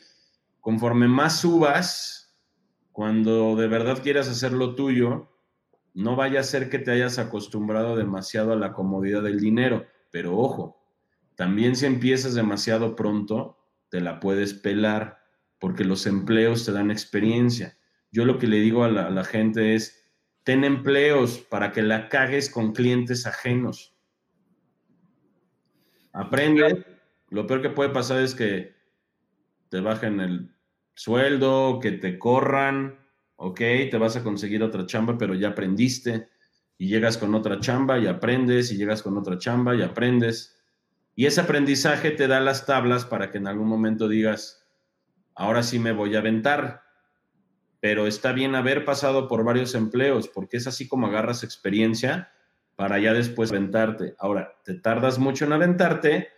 [0.60, 2.36] conforme más subas,
[2.92, 5.30] cuando de verdad quieras hacer lo tuyo,
[5.94, 9.86] no vaya a ser que te hayas acostumbrado demasiado a la comodidad del dinero.
[10.10, 10.80] Pero ojo,
[11.34, 15.18] también si empiezas demasiado pronto, te la puedes pelar,
[15.58, 17.78] porque los empleos te dan experiencia.
[18.10, 20.04] Yo lo que le digo a la, a la gente es,
[20.44, 23.94] ten empleos para que la cagues con clientes ajenos.
[26.12, 26.84] Aprende.
[27.28, 28.77] Lo peor que puede pasar es que
[29.70, 30.54] te bajen el
[30.94, 32.98] sueldo, que te corran,
[33.36, 33.58] ok,
[33.90, 36.28] te vas a conseguir otra chamba, pero ya aprendiste
[36.76, 40.56] y llegas con otra chamba y aprendes y llegas con otra chamba y aprendes.
[41.14, 44.66] Y ese aprendizaje te da las tablas para que en algún momento digas,
[45.34, 46.82] ahora sí me voy a aventar.
[47.80, 52.32] Pero está bien haber pasado por varios empleos, porque es así como agarras experiencia
[52.74, 54.14] para ya después aventarte.
[54.18, 56.28] Ahora, te tardas mucho en aventarte,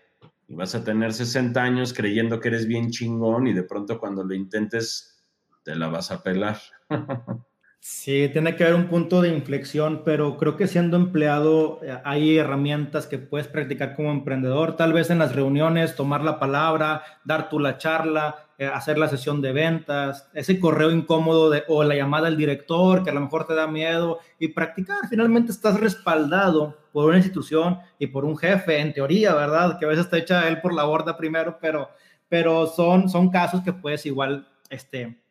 [0.50, 4.24] y vas a tener 60 años creyendo que eres bien chingón y de pronto cuando
[4.24, 5.24] lo intentes
[5.62, 6.58] te la vas a pelar.
[7.82, 12.36] Sí, tiene que haber un punto de inflexión, pero creo que siendo empleado eh, hay
[12.36, 17.48] herramientas que puedes practicar como emprendedor, tal vez en las reuniones, tomar la palabra, dar
[17.48, 22.26] tú la charla, hacer la sesión de ventas, ese correo incómodo de, o la llamada
[22.26, 25.08] al director que a lo mejor te da miedo y practicar.
[25.08, 29.78] Finalmente estás respaldado por una institución y por un jefe, en teoría, ¿verdad?
[29.78, 31.88] Que a veces te echa él por la borda primero, pero,
[32.28, 35.22] pero son, son casos que puedes igual, este,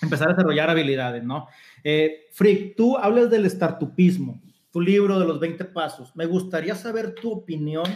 [0.00, 1.48] empezar a desarrollar habilidades, ¿no?
[1.84, 6.14] Eh, Frick, tú hablas del startupismo, tu libro de los 20 pasos.
[6.16, 7.86] Me gustaría saber tu opinión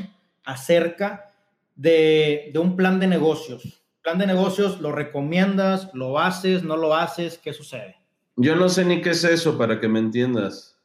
[0.44, 1.32] acerca
[1.74, 3.81] de, de un plan de negocios.
[4.02, 5.88] Plan de negocios, ¿lo recomiendas?
[5.94, 6.64] ¿Lo haces?
[6.64, 7.38] ¿No lo haces?
[7.38, 7.96] ¿Qué sucede?
[8.36, 10.80] Yo no sé ni qué es eso para que me entiendas.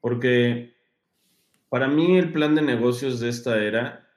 [0.00, 0.76] Porque
[1.68, 4.08] para mí el plan de negocios de esta era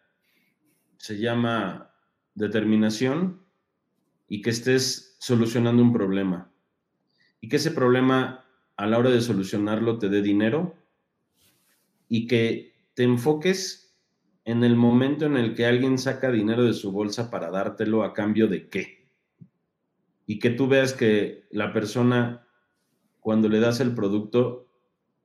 [0.97, 1.91] se llama
[2.35, 3.41] determinación
[4.27, 6.51] y que estés solucionando un problema.
[7.41, 8.45] Y que ese problema
[8.75, 10.75] a la hora de solucionarlo te dé dinero
[12.07, 13.86] y que te enfoques
[14.47, 18.13] en el momento en el que alguien saca dinero de su bolsa para dártelo a
[18.13, 19.09] cambio de qué.
[20.25, 22.47] Y que tú veas que la persona,
[23.19, 24.71] cuando le das el producto,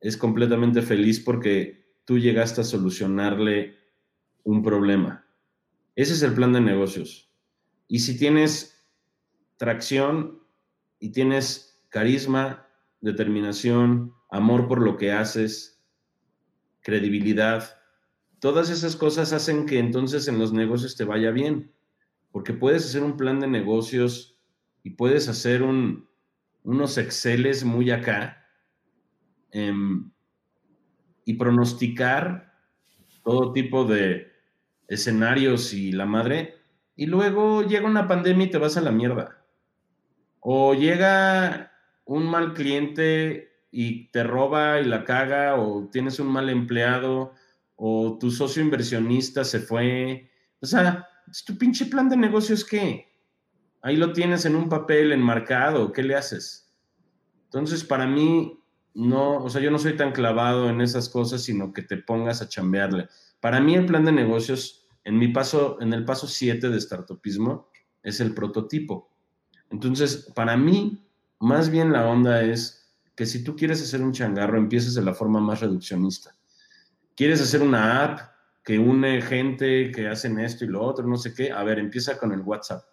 [0.00, 3.76] es completamente feliz porque tú llegaste a solucionarle
[4.42, 5.24] un problema.
[5.94, 7.32] Ese es el plan de negocios.
[7.86, 8.84] Y si tienes
[9.56, 10.42] tracción
[10.98, 12.66] y tienes carisma,
[13.00, 15.80] determinación, amor por lo que haces,
[16.80, 17.81] credibilidad,
[18.42, 21.72] todas esas cosas hacen que entonces en los negocios te vaya bien,
[22.30, 24.36] porque puedes hacer un plan de negocios
[24.82, 28.42] y puedes hacer unos Exceles muy acá
[29.52, 30.10] Em,
[31.26, 32.54] y pronosticar
[33.22, 34.32] todo tipo de
[34.88, 36.56] escenarios y la madre,
[36.96, 39.44] y luego llega una pandemia y te vas a la mierda.
[40.40, 41.70] O llega
[42.06, 47.34] un mal cliente y te roba y la caga, o tienes un mal empleado,
[47.76, 50.30] o tu socio inversionista se fue.
[50.60, 51.08] O sea,
[51.46, 53.12] tu pinche plan de negocios qué?
[53.82, 56.72] Ahí lo tienes en un papel enmarcado, ¿qué le haces?
[57.44, 58.60] Entonces, para mí,
[58.94, 62.42] no, o sea, yo no soy tan clavado en esas cosas, sino que te pongas
[62.42, 63.08] a chambearle.
[63.40, 67.68] Para mí el plan de negocios, en mi paso, en el paso 7 de startupismo,
[68.02, 69.10] es el prototipo.
[69.70, 71.04] Entonces, para mí,
[71.40, 75.14] más bien la onda es que si tú quieres hacer un changarro, empieces de la
[75.14, 76.36] forma más reduccionista.
[77.16, 78.20] Quieres hacer una app
[78.64, 81.50] que une gente que hacen esto y lo otro, no sé qué.
[81.50, 82.84] A ver, empieza con el WhatsApp.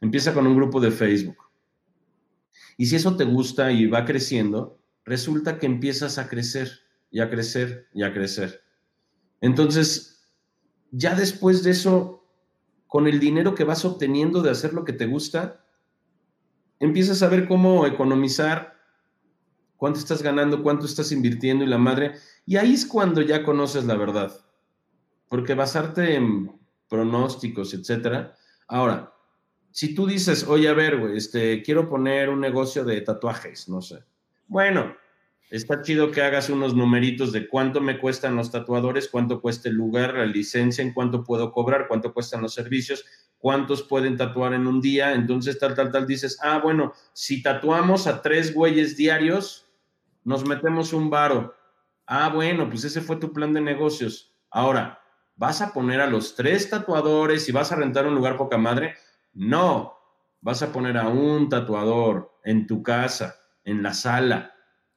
[0.00, 1.36] Empieza con un grupo de Facebook.
[2.76, 6.70] Y si eso te gusta y va creciendo, resulta que empiezas a crecer
[7.10, 8.62] y a crecer y a crecer.
[9.40, 10.26] Entonces,
[10.90, 12.26] ya después de eso,
[12.86, 15.64] con el dinero que vas obteniendo de hacer lo que te gusta,
[16.80, 18.73] empiezas a ver cómo economizar,
[19.84, 22.14] cuánto estás ganando, cuánto estás invirtiendo y la madre.
[22.46, 24.32] Y ahí es cuando ya conoces la verdad.
[25.28, 26.58] Porque basarte en
[26.88, 28.34] pronósticos, etcétera.
[28.66, 29.12] Ahora,
[29.70, 33.82] si tú dices, oye, a ver, güey, este, quiero poner un negocio de tatuajes, no
[33.82, 34.04] sé
[34.46, 34.96] bueno,
[35.50, 39.74] está chido que hagas unos numeritos de cuánto me cuestan los tatuadores, cuánto cuesta el
[39.74, 43.04] lugar, la licencia, en cuánto puedo cobrar, cuánto cuestan los servicios,
[43.38, 45.12] cuántos pueden tatuar en un día.
[45.12, 49.63] Entonces, tal, tal, tal, dices, ah, bueno, si tatuamos a tres güeyes diarios,
[50.24, 51.54] nos metemos un varo.
[52.06, 54.34] Ah, bueno, pues ese fue tu plan de negocios.
[54.50, 55.00] Ahora,
[55.36, 58.94] ¿vas a poner a los tres tatuadores y vas a rentar un lugar poca madre?
[59.32, 59.94] No,
[60.40, 64.54] vas a poner a un tatuador en tu casa en la sala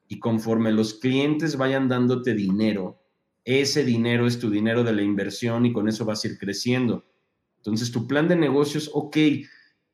[0.07, 3.01] y conforme los clientes vayan dándote dinero,
[3.43, 7.05] ese dinero es tu dinero de la inversión y con eso vas a ir creciendo.
[7.57, 9.17] Entonces tu plan de negocios, ok,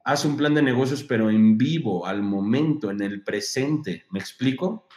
[0.04, 4.06] haz un plan de negocios pero en vivo, al momento, en el presente.
[4.10, 4.88] ¿Me explico?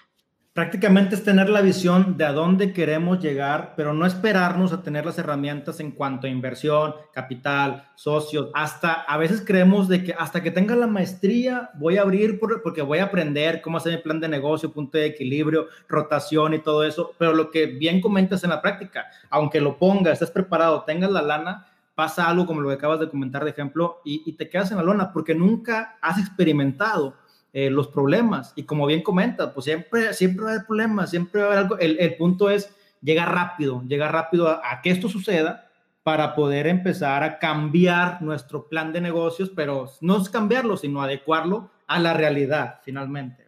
[0.56, 5.04] Prácticamente es tener la visión de a dónde queremos llegar, pero no esperarnos a tener
[5.04, 10.42] las herramientas en cuanto a inversión, capital, socios, hasta a veces creemos de que hasta
[10.42, 14.18] que tenga la maestría voy a abrir porque voy a aprender cómo hacer mi plan
[14.18, 18.48] de negocio, punto de equilibrio, rotación y todo eso, pero lo que bien comentas en
[18.48, 22.76] la práctica, aunque lo pongas, estés preparado, tengas la lana, pasa algo como lo que
[22.76, 26.18] acabas de comentar de ejemplo y, y te quedas en la lona porque nunca has
[26.18, 27.14] experimentado
[27.52, 28.52] eh, los problemas.
[28.56, 31.64] Y como bien comenta, pues siempre, siempre va a haber problemas, siempre va a haber
[31.64, 31.78] algo.
[31.78, 35.70] El, el punto es llegar rápido, llegar rápido a, a, que esto suceda
[36.02, 41.70] para poder empezar a cambiar nuestro plan de negocios, pero no es cambiarlo, sino adecuarlo
[41.86, 43.46] a la realidad, finalmente.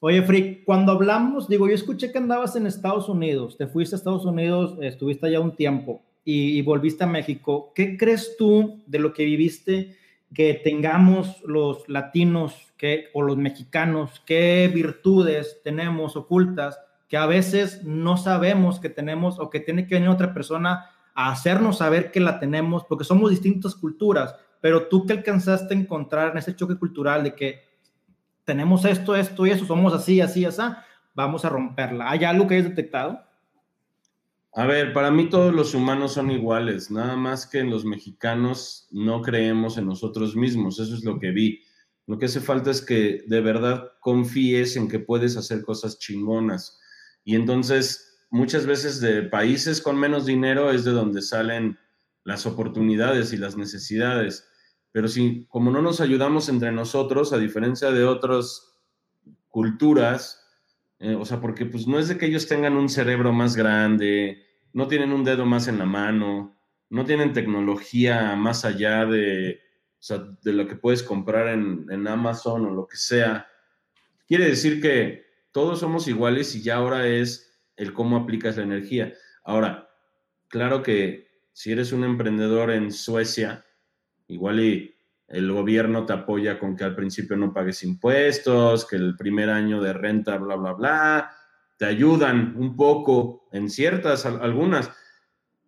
[0.00, 3.98] Oye, Frick, cuando hablamos, digo, yo escuché que andabas en Estados Unidos, te fuiste a
[3.98, 7.72] Estados Unidos, estuviste allá un tiempo y, y volviste a México.
[7.74, 9.96] ¿Qué crees tú de lo que viviste?
[10.34, 16.78] Que tengamos los latinos que, o los mexicanos, qué virtudes tenemos ocultas
[17.08, 21.30] que a veces no sabemos que tenemos o que tiene que venir otra persona a
[21.30, 26.32] hacernos saber que la tenemos, porque somos distintas culturas, pero tú que alcanzaste a encontrar
[26.32, 27.60] en ese choque cultural de que
[28.44, 30.60] tenemos esto, esto y eso, somos así, así, así,
[31.14, 32.10] vamos a romperla.
[32.10, 33.22] ¿Hay algo que hayas detectado?
[34.56, 39.20] A ver, para mí todos los humanos son iguales, nada más que los mexicanos no
[39.20, 41.60] creemos en nosotros mismos, eso es lo que vi.
[42.06, 46.78] Lo que hace falta es que de verdad confíes en que puedes hacer cosas chingonas.
[47.24, 51.76] Y entonces, muchas veces de países con menos dinero es de donde salen
[52.22, 54.48] las oportunidades y las necesidades.
[54.92, 58.76] Pero si, como no nos ayudamos entre nosotros, a diferencia de otras
[59.48, 60.43] culturas,
[60.98, 64.44] eh, o sea, porque pues no es de que ellos tengan un cerebro más grande,
[64.72, 66.58] no tienen un dedo más en la mano,
[66.90, 69.60] no tienen tecnología más allá de,
[70.42, 73.48] de lo que puedes comprar en, en Amazon o lo que sea.
[74.26, 79.12] Quiere decir que todos somos iguales y ya ahora es el cómo aplicas la energía.
[79.44, 79.90] Ahora,
[80.48, 83.64] claro que si eres un emprendedor en Suecia,
[84.26, 84.93] igual y
[85.28, 89.80] el gobierno te apoya con que al principio no pagues impuestos, que el primer año
[89.80, 91.30] de renta, bla, bla, bla,
[91.78, 94.90] te ayudan un poco en ciertas, algunas.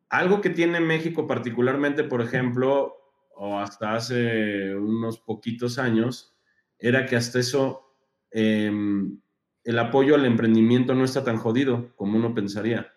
[0.08, 2.94] Algo que tiene México particularmente, por ejemplo,
[3.34, 6.36] o hasta hace unos poquitos años,
[6.78, 7.94] era que hasta eso
[8.30, 9.20] em,
[9.64, 12.92] el apoyo al emprendimiento no está tan jodido como uno pensaría.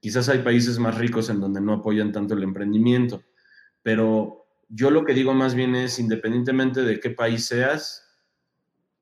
[0.00, 3.24] Quizás hay países más ricos en donde no apoyan tanto el emprendimiento,
[3.82, 4.37] pero
[4.68, 8.04] yo lo que digo más bien es, independientemente de qué país seas,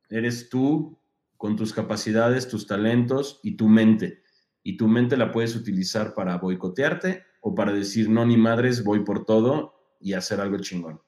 [0.08, 0.98] eres tú
[1.36, 4.22] con tus capacidades, tus talentos y tu mente.
[4.62, 9.04] Y tu mente la puedes utilizar para boicotearte o para decir, no, ni madres, voy
[9.04, 11.00] por todo y hacer algo chingón.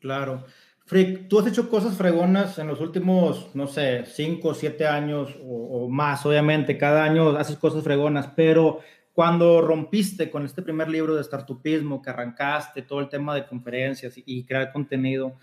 [0.00, 0.44] Claro.
[0.84, 5.36] Frick, tú has hecho cosas fregonas en los últimos, no sé, cinco o siete años
[5.42, 8.80] o, o, más, obviamente, cada año haces cosas fregonas, pero
[9.12, 14.14] cuando rompiste con este primer libro de startupismo, que arrancaste todo el tema de conferencias
[14.16, 15.36] y, crear contenido,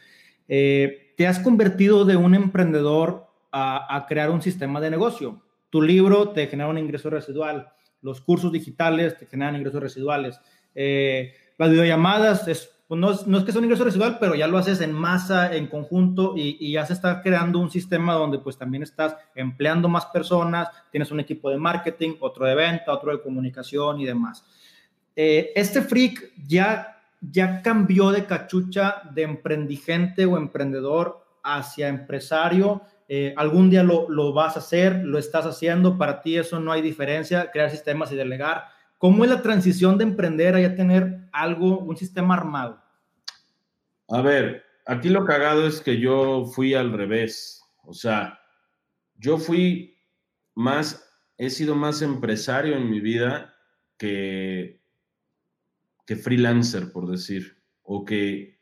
[0.47, 5.41] eh, te has convertido de un emprendedor a, crear un sistema de negocio.
[5.70, 7.70] Tu libro te genera un ingreso residual,
[8.01, 10.39] los cursos digitales te generan ingresos residuales,
[10.74, 14.57] eh, las videollamadas es pues no, es, que sea un ingreso residual, pero ya lo
[14.57, 18.81] haces en masa, en conjunto, y, ya se está creando un sistema donde pues también
[18.81, 24.01] estás empleando más personas, tienes un equipo de marketing, otro de venta, otro de comunicación
[24.01, 24.43] y demás.
[25.15, 32.81] Eh, este freak ya, ya cambió de cachucha de emprendigente o emprendedor hacia empresario.
[33.07, 36.71] Eh, algún día lo, lo vas a hacer, lo estás haciendo, para ti eso no
[36.71, 41.29] hay diferencia, crear sistemas y delegar ¿Cómo es la transición de emprender a ya tener
[41.31, 42.83] algo, un sistema armado?
[44.09, 47.63] A ver, aquí lo cagado es que yo fui al revés.
[47.83, 48.37] O sea,
[49.15, 49.97] yo fui
[50.53, 53.55] más, he sido más empresario en mi vida
[53.97, 54.81] que,
[56.05, 58.59] que freelancer, por decir, o que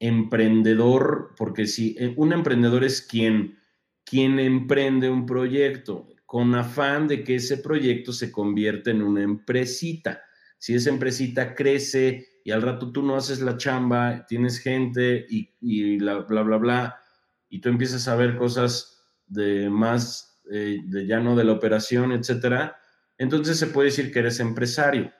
[0.00, 3.58] emprendedor, porque si eh, un emprendedor es quien,
[4.04, 10.20] quien emprende un proyecto, con afán de que ese proyecto se convierta en una empresita.
[10.58, 15.96] Si esa empresita crece y al rato tú no haces la chamba, tienes gente y,
[15.96, 17.00] bla, bla, bla,
[17.48, 22.12] y tú empiezas a ver cosas de más, eh, de ya no de la operación,
[22.12, 22.76] etcétera,
[23.16, 25.10] entonces se puede decir que eres empresario.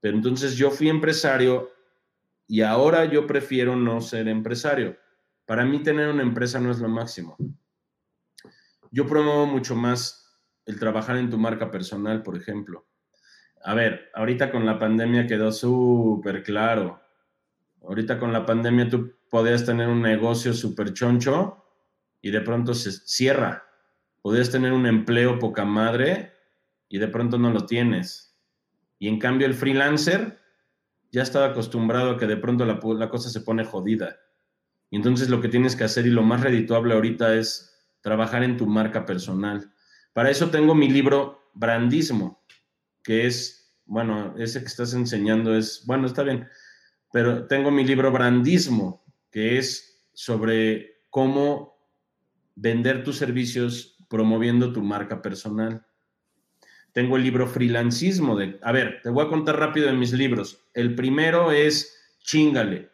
[0.00, 1.68] Pero entonces yo fui empresario
[2.46, 4.96] y ahora yo prefiero no ser empresario.
[5.44, 7.36] Para mí tener una empresa no es lo máximo.
[8.90, 10.21] Yo promuevo mucho más
[10.66, 12.86] el trabajar en tu marca personal, por ejemplo.
[13.64, 17.00] A ver, ahorita con la pandemia quedó súper claro.
[17.82, 21.64] Ahorita con la pandemia tú podías tener un negocio súper choncho
[22.20, 23.64] y de pronto se cierra.
[24.20, 26.32] Podías tener un empleo poca madre
[26.88, 28.38] y de pronto no lo tienes.
[28.98, 30.38] Y en cambio el freelancer
[31.10, 34.16] ya estaba acostumbrado a que de pronto la, cosa se pone jodida.
[34.90, 37.68] Y entonces lo que tienes que hacer y lo más redituable ahorita es
[38.00, 39.72] trabajar en tu marca personal
[40.12, 42.42] para eso tengo mi libro Brandismo,
[43.02, 46.48] que es, bueno, ese que estás enseñando es, bueno, está bien,
[47.12, 51.76] pero tengo mi libro Brandismo, que es sobre cómo
[52.54, 55.86] vender tus servicios promoviendo tu marca personal.
[56.92, 60.62] Tengo el libro Freelancismo de, a ver, te voy a contar rápido de mis libros.
[60.74, 62.90] El primero es Chingale,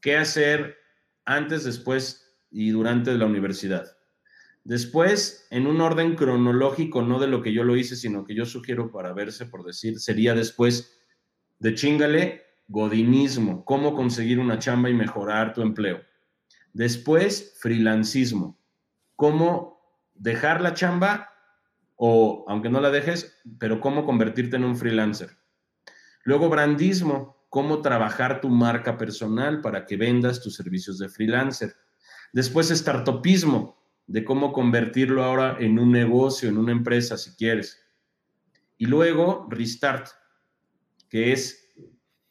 [0.00, 0.78] qué hacer
[1.24, 3.95] antes, después y durante la universidad.
[4.66, 8.44] Después, en un orden cronológico, no de lo que yo lo hice, sino que yo
[8.44, 10.98] sugiero para verse, por decir, sería después
[11.60, 16.00] de chingale, godinismo, cómo conseguir una chamba y mejorar tu empleo.
[16.72, 18.58] Después, freelancismo,
[19.14, 19.78] cómo
[20.14, 21.30] dejar la chamba
[21.94, 25.38] o, aunque no la dejes, pero cómo convertirte en un freelancer.
[26.24, 31.76] Luego, brandismo, cómo trabajar tu marca personal para que vendas tus servicios de freelancer.
[32.32, 33.75] Después, startupismo,
[34.06, 37.82] de cómo convertirlo ahora en un negocio, en una empresa, si quieres.
[38.78, 40.08] Y luego Restart,
[41.08, 41.74] que es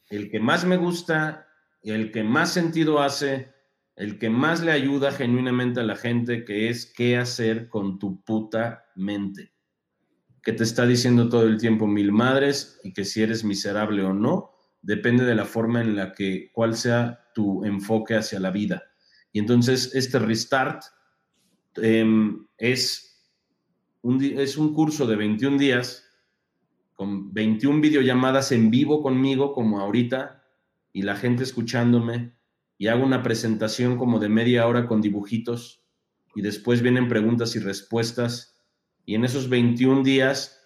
[0.09, 1.47] el que más me gusta,
[1.81, 3.55] el que más sentido hace
[3.95, 8.23] el que más le ayuda genuinamente a la gente, que es qué hacer con tu
[8.23, 9.53] puta mente,
[10.43, 14.13] que te está diciendo todo el tiempo mil madres y que si eres miserable o
[14.13, 14.51] no,
[14.81, 18.83] depende de la forma en la que, cuál sea tu enfoque hacia la vida.
[19.31, 20.83] Y entonces este restart
[21.77, 23.23] em, es,
[24.01, 26.03] un, es un curso de 21 días
[26.93, 30.43] con 21 videollamadas en vivo conmigo, como ahorita,
[30.93, 32.33] y la gente escuchándome,
[32.77, 35.83] y hago una presentación como de media hora con dibujitos,
[36.35, 38.57] y después vienen preguntas y respuestas,
[39.05, 40.61] y en esos 21 días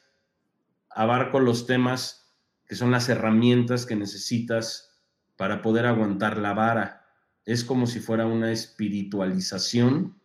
[0.89, 2.19] abarco los temas
[2.65, 5.01] que son las herramientas que necesitas
[5.35, 7.07] para poder aguantar la vara.
[7.45, 10.18] Es como si fuera una espiritualización,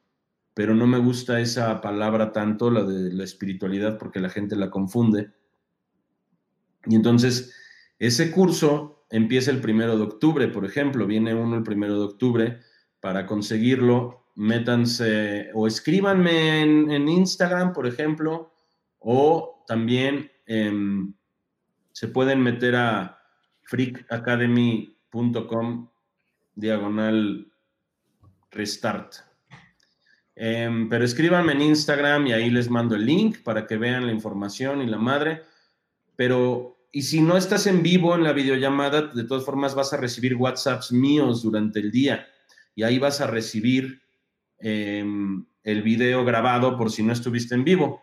[0.55, 4.71] pero no me gusta esa palabra tanto, la de la espiritualidad, porque la gente la
[4.71, 5.33] confunde
[6.87, 7.53] y entonces,
[7.99, 12.61] ese curso empieza el primero de octubre, por ejemplo, viene uno el primero de octubre.
[13.01, 18.53] Para conseguirlo, métanse o escríbanme en, Instagram, por ejemplo,
[18.99, 21.15] o también em,
[21.93, 23.19] se pueden meter a
[23.65, 25.89] freakacademy.com
[26.55, 27.51] diagonal
[28.51, 29.15] restart.
[30.37, 34.13] Em, pero escríbanme en Instagram y ahí les mando el link para que vean la
[34.13, 35.43] información y la madre.
[36.17, 39.97] Pero y si no estás en vivo en la videollamada, de todas formas vas a
[39.97, 42.29] recibir WhatsApps míos durante el día
[42.77, 44.01] y ahí vas a recibir
[44.59, 48.01] em, el video grabado por si no estuviste en vivo.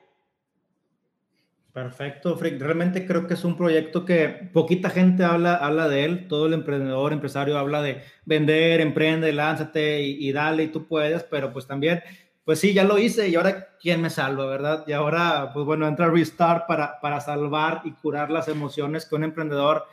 [1.74, 2.60] Perfecto, Frick.
[2.60, 6.28] Realmente creo que es un proyecto que poquita gente habla, habla de él.
[6.28, 11.24] Todo el emprendedor, empresario habla de vender, emprende, lánzate y, y dale y tú puedes,
[11.24, 12.02] pero pues también
[12.44, 14.84] pues sí, ya lo hice y ahora quién me salva, ¿verdad?
[14.88, 19.24] Y ahora, pues bueno, entra Restart para, para salvar y curar las emociones que un
[19.24, 19.86] emprendedor,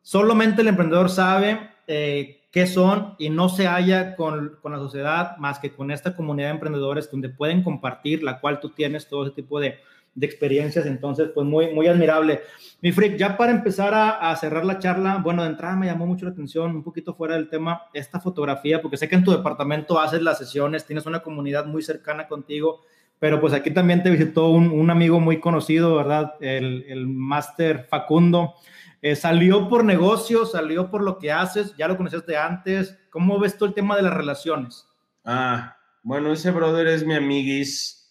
[0.00, 5.36] solamente el emprendedor sabe eh, qué son y no se halla con, con, la sociedad
[5.38, 9.24] más que con esta comunidad de emprendedores donde pueden compartir, la cual tú tienes todo
[9.24, 9.78] ese tipo de,
[10.14, 12.42] de experiencias, entonces pues muy, muy admirable.
[12.80, 16.26] Mi Frick, ya para empezar a, cerrar la charla, bueno, de entrada me llamó mucho
[16.26, 19.98] la atención, un poquito fuera del tema, esta fotografía, porque sé que en tu departamento
[19.98, 22.82] haces las sesiones, tienes una comunidad muy cercana contigo,
[23.18, 26.34] pero pues aquí también te visitó un, amigo muy conocido, ¿verdad?
[26.40, 28.54] El, el máster Facundo.
[29.00, 30.44] Eh, ¿Salió por negocio?
[30.44, 31.74] ¿Salió por lo que haces?
[31.76, 32.98] ¿Ya lo conocías de antes?
[33.10, 34.86] ¿Cómo ves tú el tema de las relaciones?
[35.24, 38.01] Ah, bueno, ese brother es mi amiguis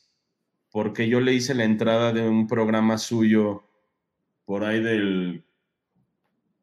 [0.71, 3.67] porque yo le hice la entrada de un programa suyo
[4.45, 5.43] por ahí del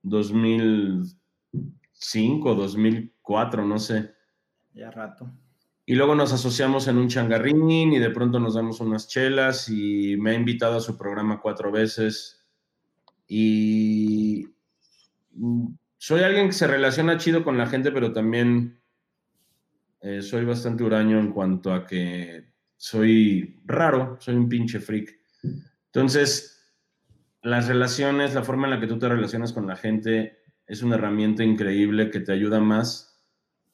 [0.02, 4.14] 2005, 2004, no sé.
[4.72, 5.30] Ya rato.
[5.84, 10.16] Y luego nos asociamos en un changarrín y de pronto nos damos unas chelas y
[10.18, 12.46] me ha invitado a su programa cuatro veces.
[13.26, 14.48] Y
[15.96, 18.82] soy alguien que se relaciona chido con la gente, pero también
[20.00, 22.47] eh, soy bastante huraño en cuanto a que
[22.78, 25.14] soy raro, soy un pinche freak.
[25.92, 26.72] Entonces,
[27.42, 30.94] las relaciones, la forma en la que tú te relacionas con la gente es una
[30.94, 33.08] herramienta increíble que te ayuda más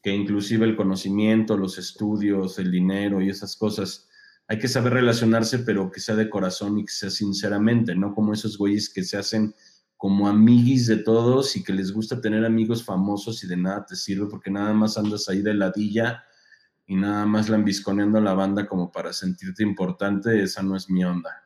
[0.04, 4.06] que inclusive el conocimiento, los estudios, el dinero y esas cosas.
[4.46, 8.34] Hay que saber relacionarse, pero que sea de corazón y que sea sinceramente, no como
[8.34, 9.54] esos güeyes que se hacen
[9.96, 13.96] como amiguis de todos y que les gusta tener amigos famosos y de nada te
[13.96, 16.22] sirve porque nada más andas ahí de ladilla
[16.86, 21.04] y nada más lambisconeando a la banda como para sentirte importante, esa no es mi
[21.04, 21.44] onda.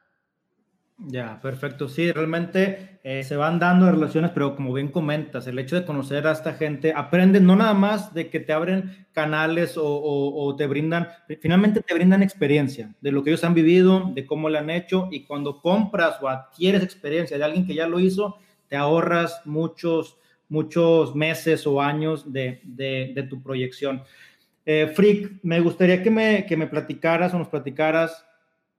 [1.07, 1.89] Ya, perfecto.
[1.89, 6.27] Sí, realmente eh, se van dando relaciones, pero como bien comentas, el hecho de conocer
[6.27, 10.67] a esta gente, aprenden no nada más de que te abren canales o, o, te
[10.67, 11.09] brindan,
[11.41, 15.09] finalmente te brindan experiencia de lo que ellos han vivido, de cómo lo han hecho,
[15.13, 18.37] y cuando compras o adquieres experiencia de alguien que ya lo hizo,
[18.67, 20.19] te ahorras muchos,
[20.49, 24.03] muchos meses o años de, de, de tu proyección.
[24.71, 28.27] Eh, Frick, me gustaría que me, que me platicaras o nos platicaras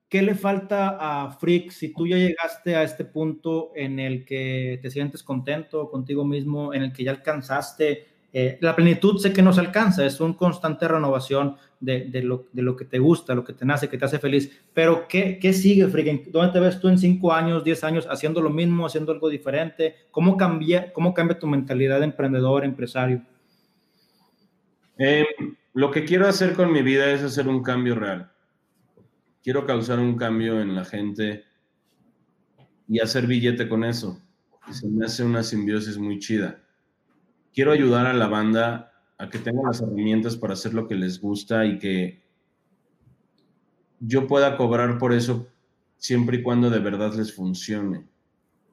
[0.08, 4.78] qué le falta a Frick si tú ya llegaste a este punto en el que
[4.84, 8.06] te sientes contento contigo mismo, en el que ya alcanzaste.
[8.32, 12.46] Eh, la plenitud sé que no se alcanza, es una constante renovación de, de, lo,
[12.54, 14.62] de, lo, que te gusta, lo que te nace, que te hace feliz.
[14.76, 16.28] Pero, ¿qué, qué sigue, Frick?
[16.30, 19.96] ¿Dónde te ves tú en 5 años, 10 años haciendo lo mismo, haciendo algo diferente?
[20.12, 23.24] ¿Cómo cambia, cómo cambia tu mentalidad de emprendedor, empresario?
[25.00, 25.26] Eh,
[25.74, 28.32] lo que quiero hacer con mi vida es hacer un cambio real.
[29.44, 31.46] Quiero causar un cambio en la gente
[32.88, 34.22] y hacer billete con eso.
[34.68, 36.62] Y se me hace una simbiosis muy chida.
[37.54, 41.22] Quiero ayudar a la banda a que tenga las herramientas para hacer lo que les
[41.22, 42.24] gusta y que
[44.00, 45.48] yo pueda cobrar por eso
[45.98, 48.08] siempre y cuando de verdad les funcione.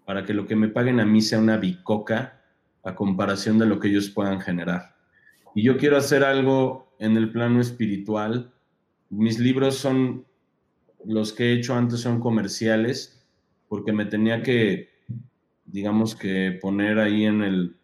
[0.05, 2.43] Para que lo que me paguen a mí sea una bicoca
[2.85, 4.96] a comparación de lo que ellos puedan generar.
[5.57, 8.53] Y yo quiero hacer algo en el plano espiritual.
[9.09, 10.27] Mis libros son,
[11.07, 13.27] los que he hecho antes son comerciales,
[13.67, 14.91] porque me tenía que,
[15.65, 17.75] digamos que poner ahí en el,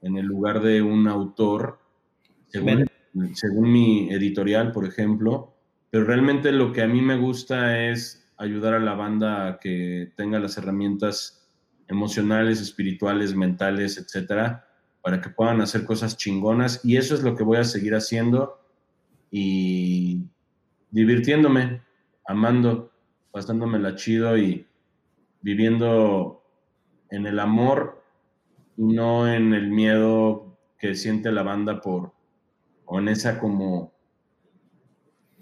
[0.00, 1.78] en el lugar de un autor,
[2.48, 2.86] según,
[3.34, 5.54] según mi editorial, por ejemplo,
[5.90, 10.10] pero realmente lo que a mí me gusta es ayudar a la banda a que
[10.16, 11.46] tenga las herramientas
[11.86, 14.69] emocionales, espirituales, mentales, etcétera,
[15.02, 16.80] para que puedan hacer cosas chingonas.
[16.84, 18.60] Y eso es lo que voy a seguir haciendo
[19.30, 20.24] y
[20.90, 21.82] divirtiéndome,
[22.26, 22.92] amando,
[23.32, 24.66] la chido y
[25.40, 26.42] viviendo
[27.10, 28.02] en el amor
[28.76, 32.12] y no en el miedo que siente la banda por,
[32.86, 33.92] o en esa como,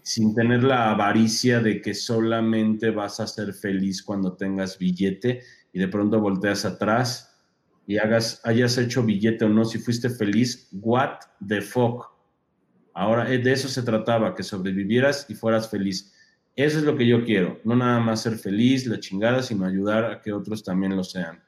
[0.02, 5.42] sin tener la avaricia de que solamente vas a ser feliz cuando tengas billete
[5.72, 7.27] y de pronto volteas atrás
[7.88, 12.04] y hayas hecho billete o no, si fuiste feliz, what the fuck.
[12.92, 16.12] Ahora, eh, de eso se trataba, que sobrevivieras y fueras feliz.
[16.54, 20.04] Eso es lo que yo quiero, no nada más ser feliz, la chingada, sino ayudar
[20.04, 21.42] a que otros también lo sean.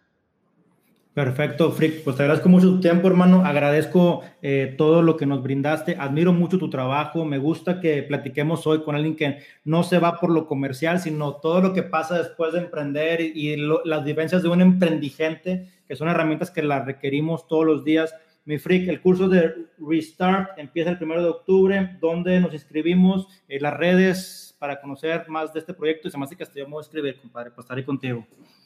[1.15, 2.05] Perfecto, Frick.
[2.05, 3.45] Pues te agradezco mucho tu tiempo, hermano.
[3.45, 5.97] Agradezco eh, todo lo que nos brindaste.
[5.99, 7.25] Admiro mucho tu trabajo.
[7.25, 11.35] Me gusta que platiquemos hoy con alguien que no se va por lo comercial, sino
[11.35, 16.09] todo lo que pasa después de emprender y, las vivencias de un emprendigente, que son
[16.09, 18.15] herramientas que las requerimos todos los días.
[18.45, 23.63] Mi Frick, el curso de Restart empieza el primero de octubre, donde nos inscribimos en
[23.63, 26.07] las redes para conocer más de este proyecto.
[26.07, 28.25] Y se me hace que escribir, compadre, para estar ahí contigo.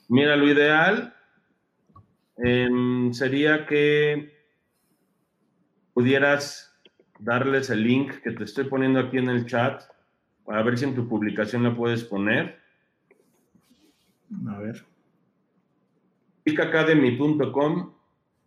[0.08, 1.14] Mira, lo ideal
[2.36, 4.32] Em, sería que
[5.92, 6.76] pudieras
[7.18, 9.82] darles el link que te estoy poniendo aquí en el chat
[10.44, 12.58] para ver si en tu publicación la puedes poner.
[14.48, 14.84] A ver.
[16.46, 17.94] Academy.com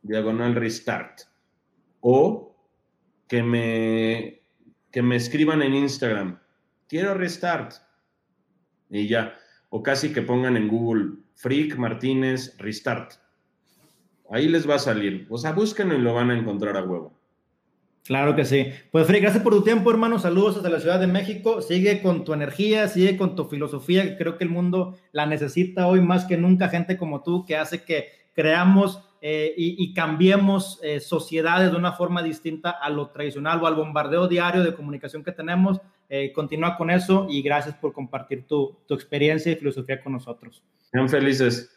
[0.04, 1.22] diagonal restart
[2.02, 2.56] o
[3.28, 4.42] que me,
[4.92, 6.40] que me escriban en Instagram.
[6.88, 7.74] Quiero restart.
[8.90, 9.36] Y ya.
[9.70, 13.14] O casi que pongan en Google Freak Martínez Restart
[14.30, 15.28] Ahí les va a salir.
[15.30, 17.18] O sea, búsquenlo y lo van a encontrar a huevo.
[18.08, 18.68] Claro que sí.
[18.90, 20.18] Pues Free, gracias por tu tiempo, hermano.
[20.18, 21.62] Saludos desde la Ciudad de México.
[21.62, 25.88] Sigue con tu energía, sigue con tu filosofía, que creo que el mundo la necesita
[25.88, 26.70] hoy más que nunca.
[26.70, 32.22] Gente como tú que hace que creamos eh, y, cambiemos eh, sociedades de una forma
[32.22, 35.82] distinta a lo tradicional o al bombardeo diario de comunicación que tenemos.
[36.08, 40.64] Eh, continúa con eso y gracias por compartir tu, tu experiencia y filosofía con nosotros.
[40.92, 41.77] Sean felices.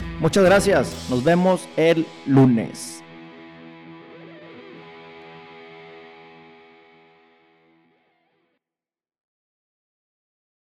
[0.21, 1.07] Muchas gracias.
[1.09, 3.00] Nos vemos el lunes.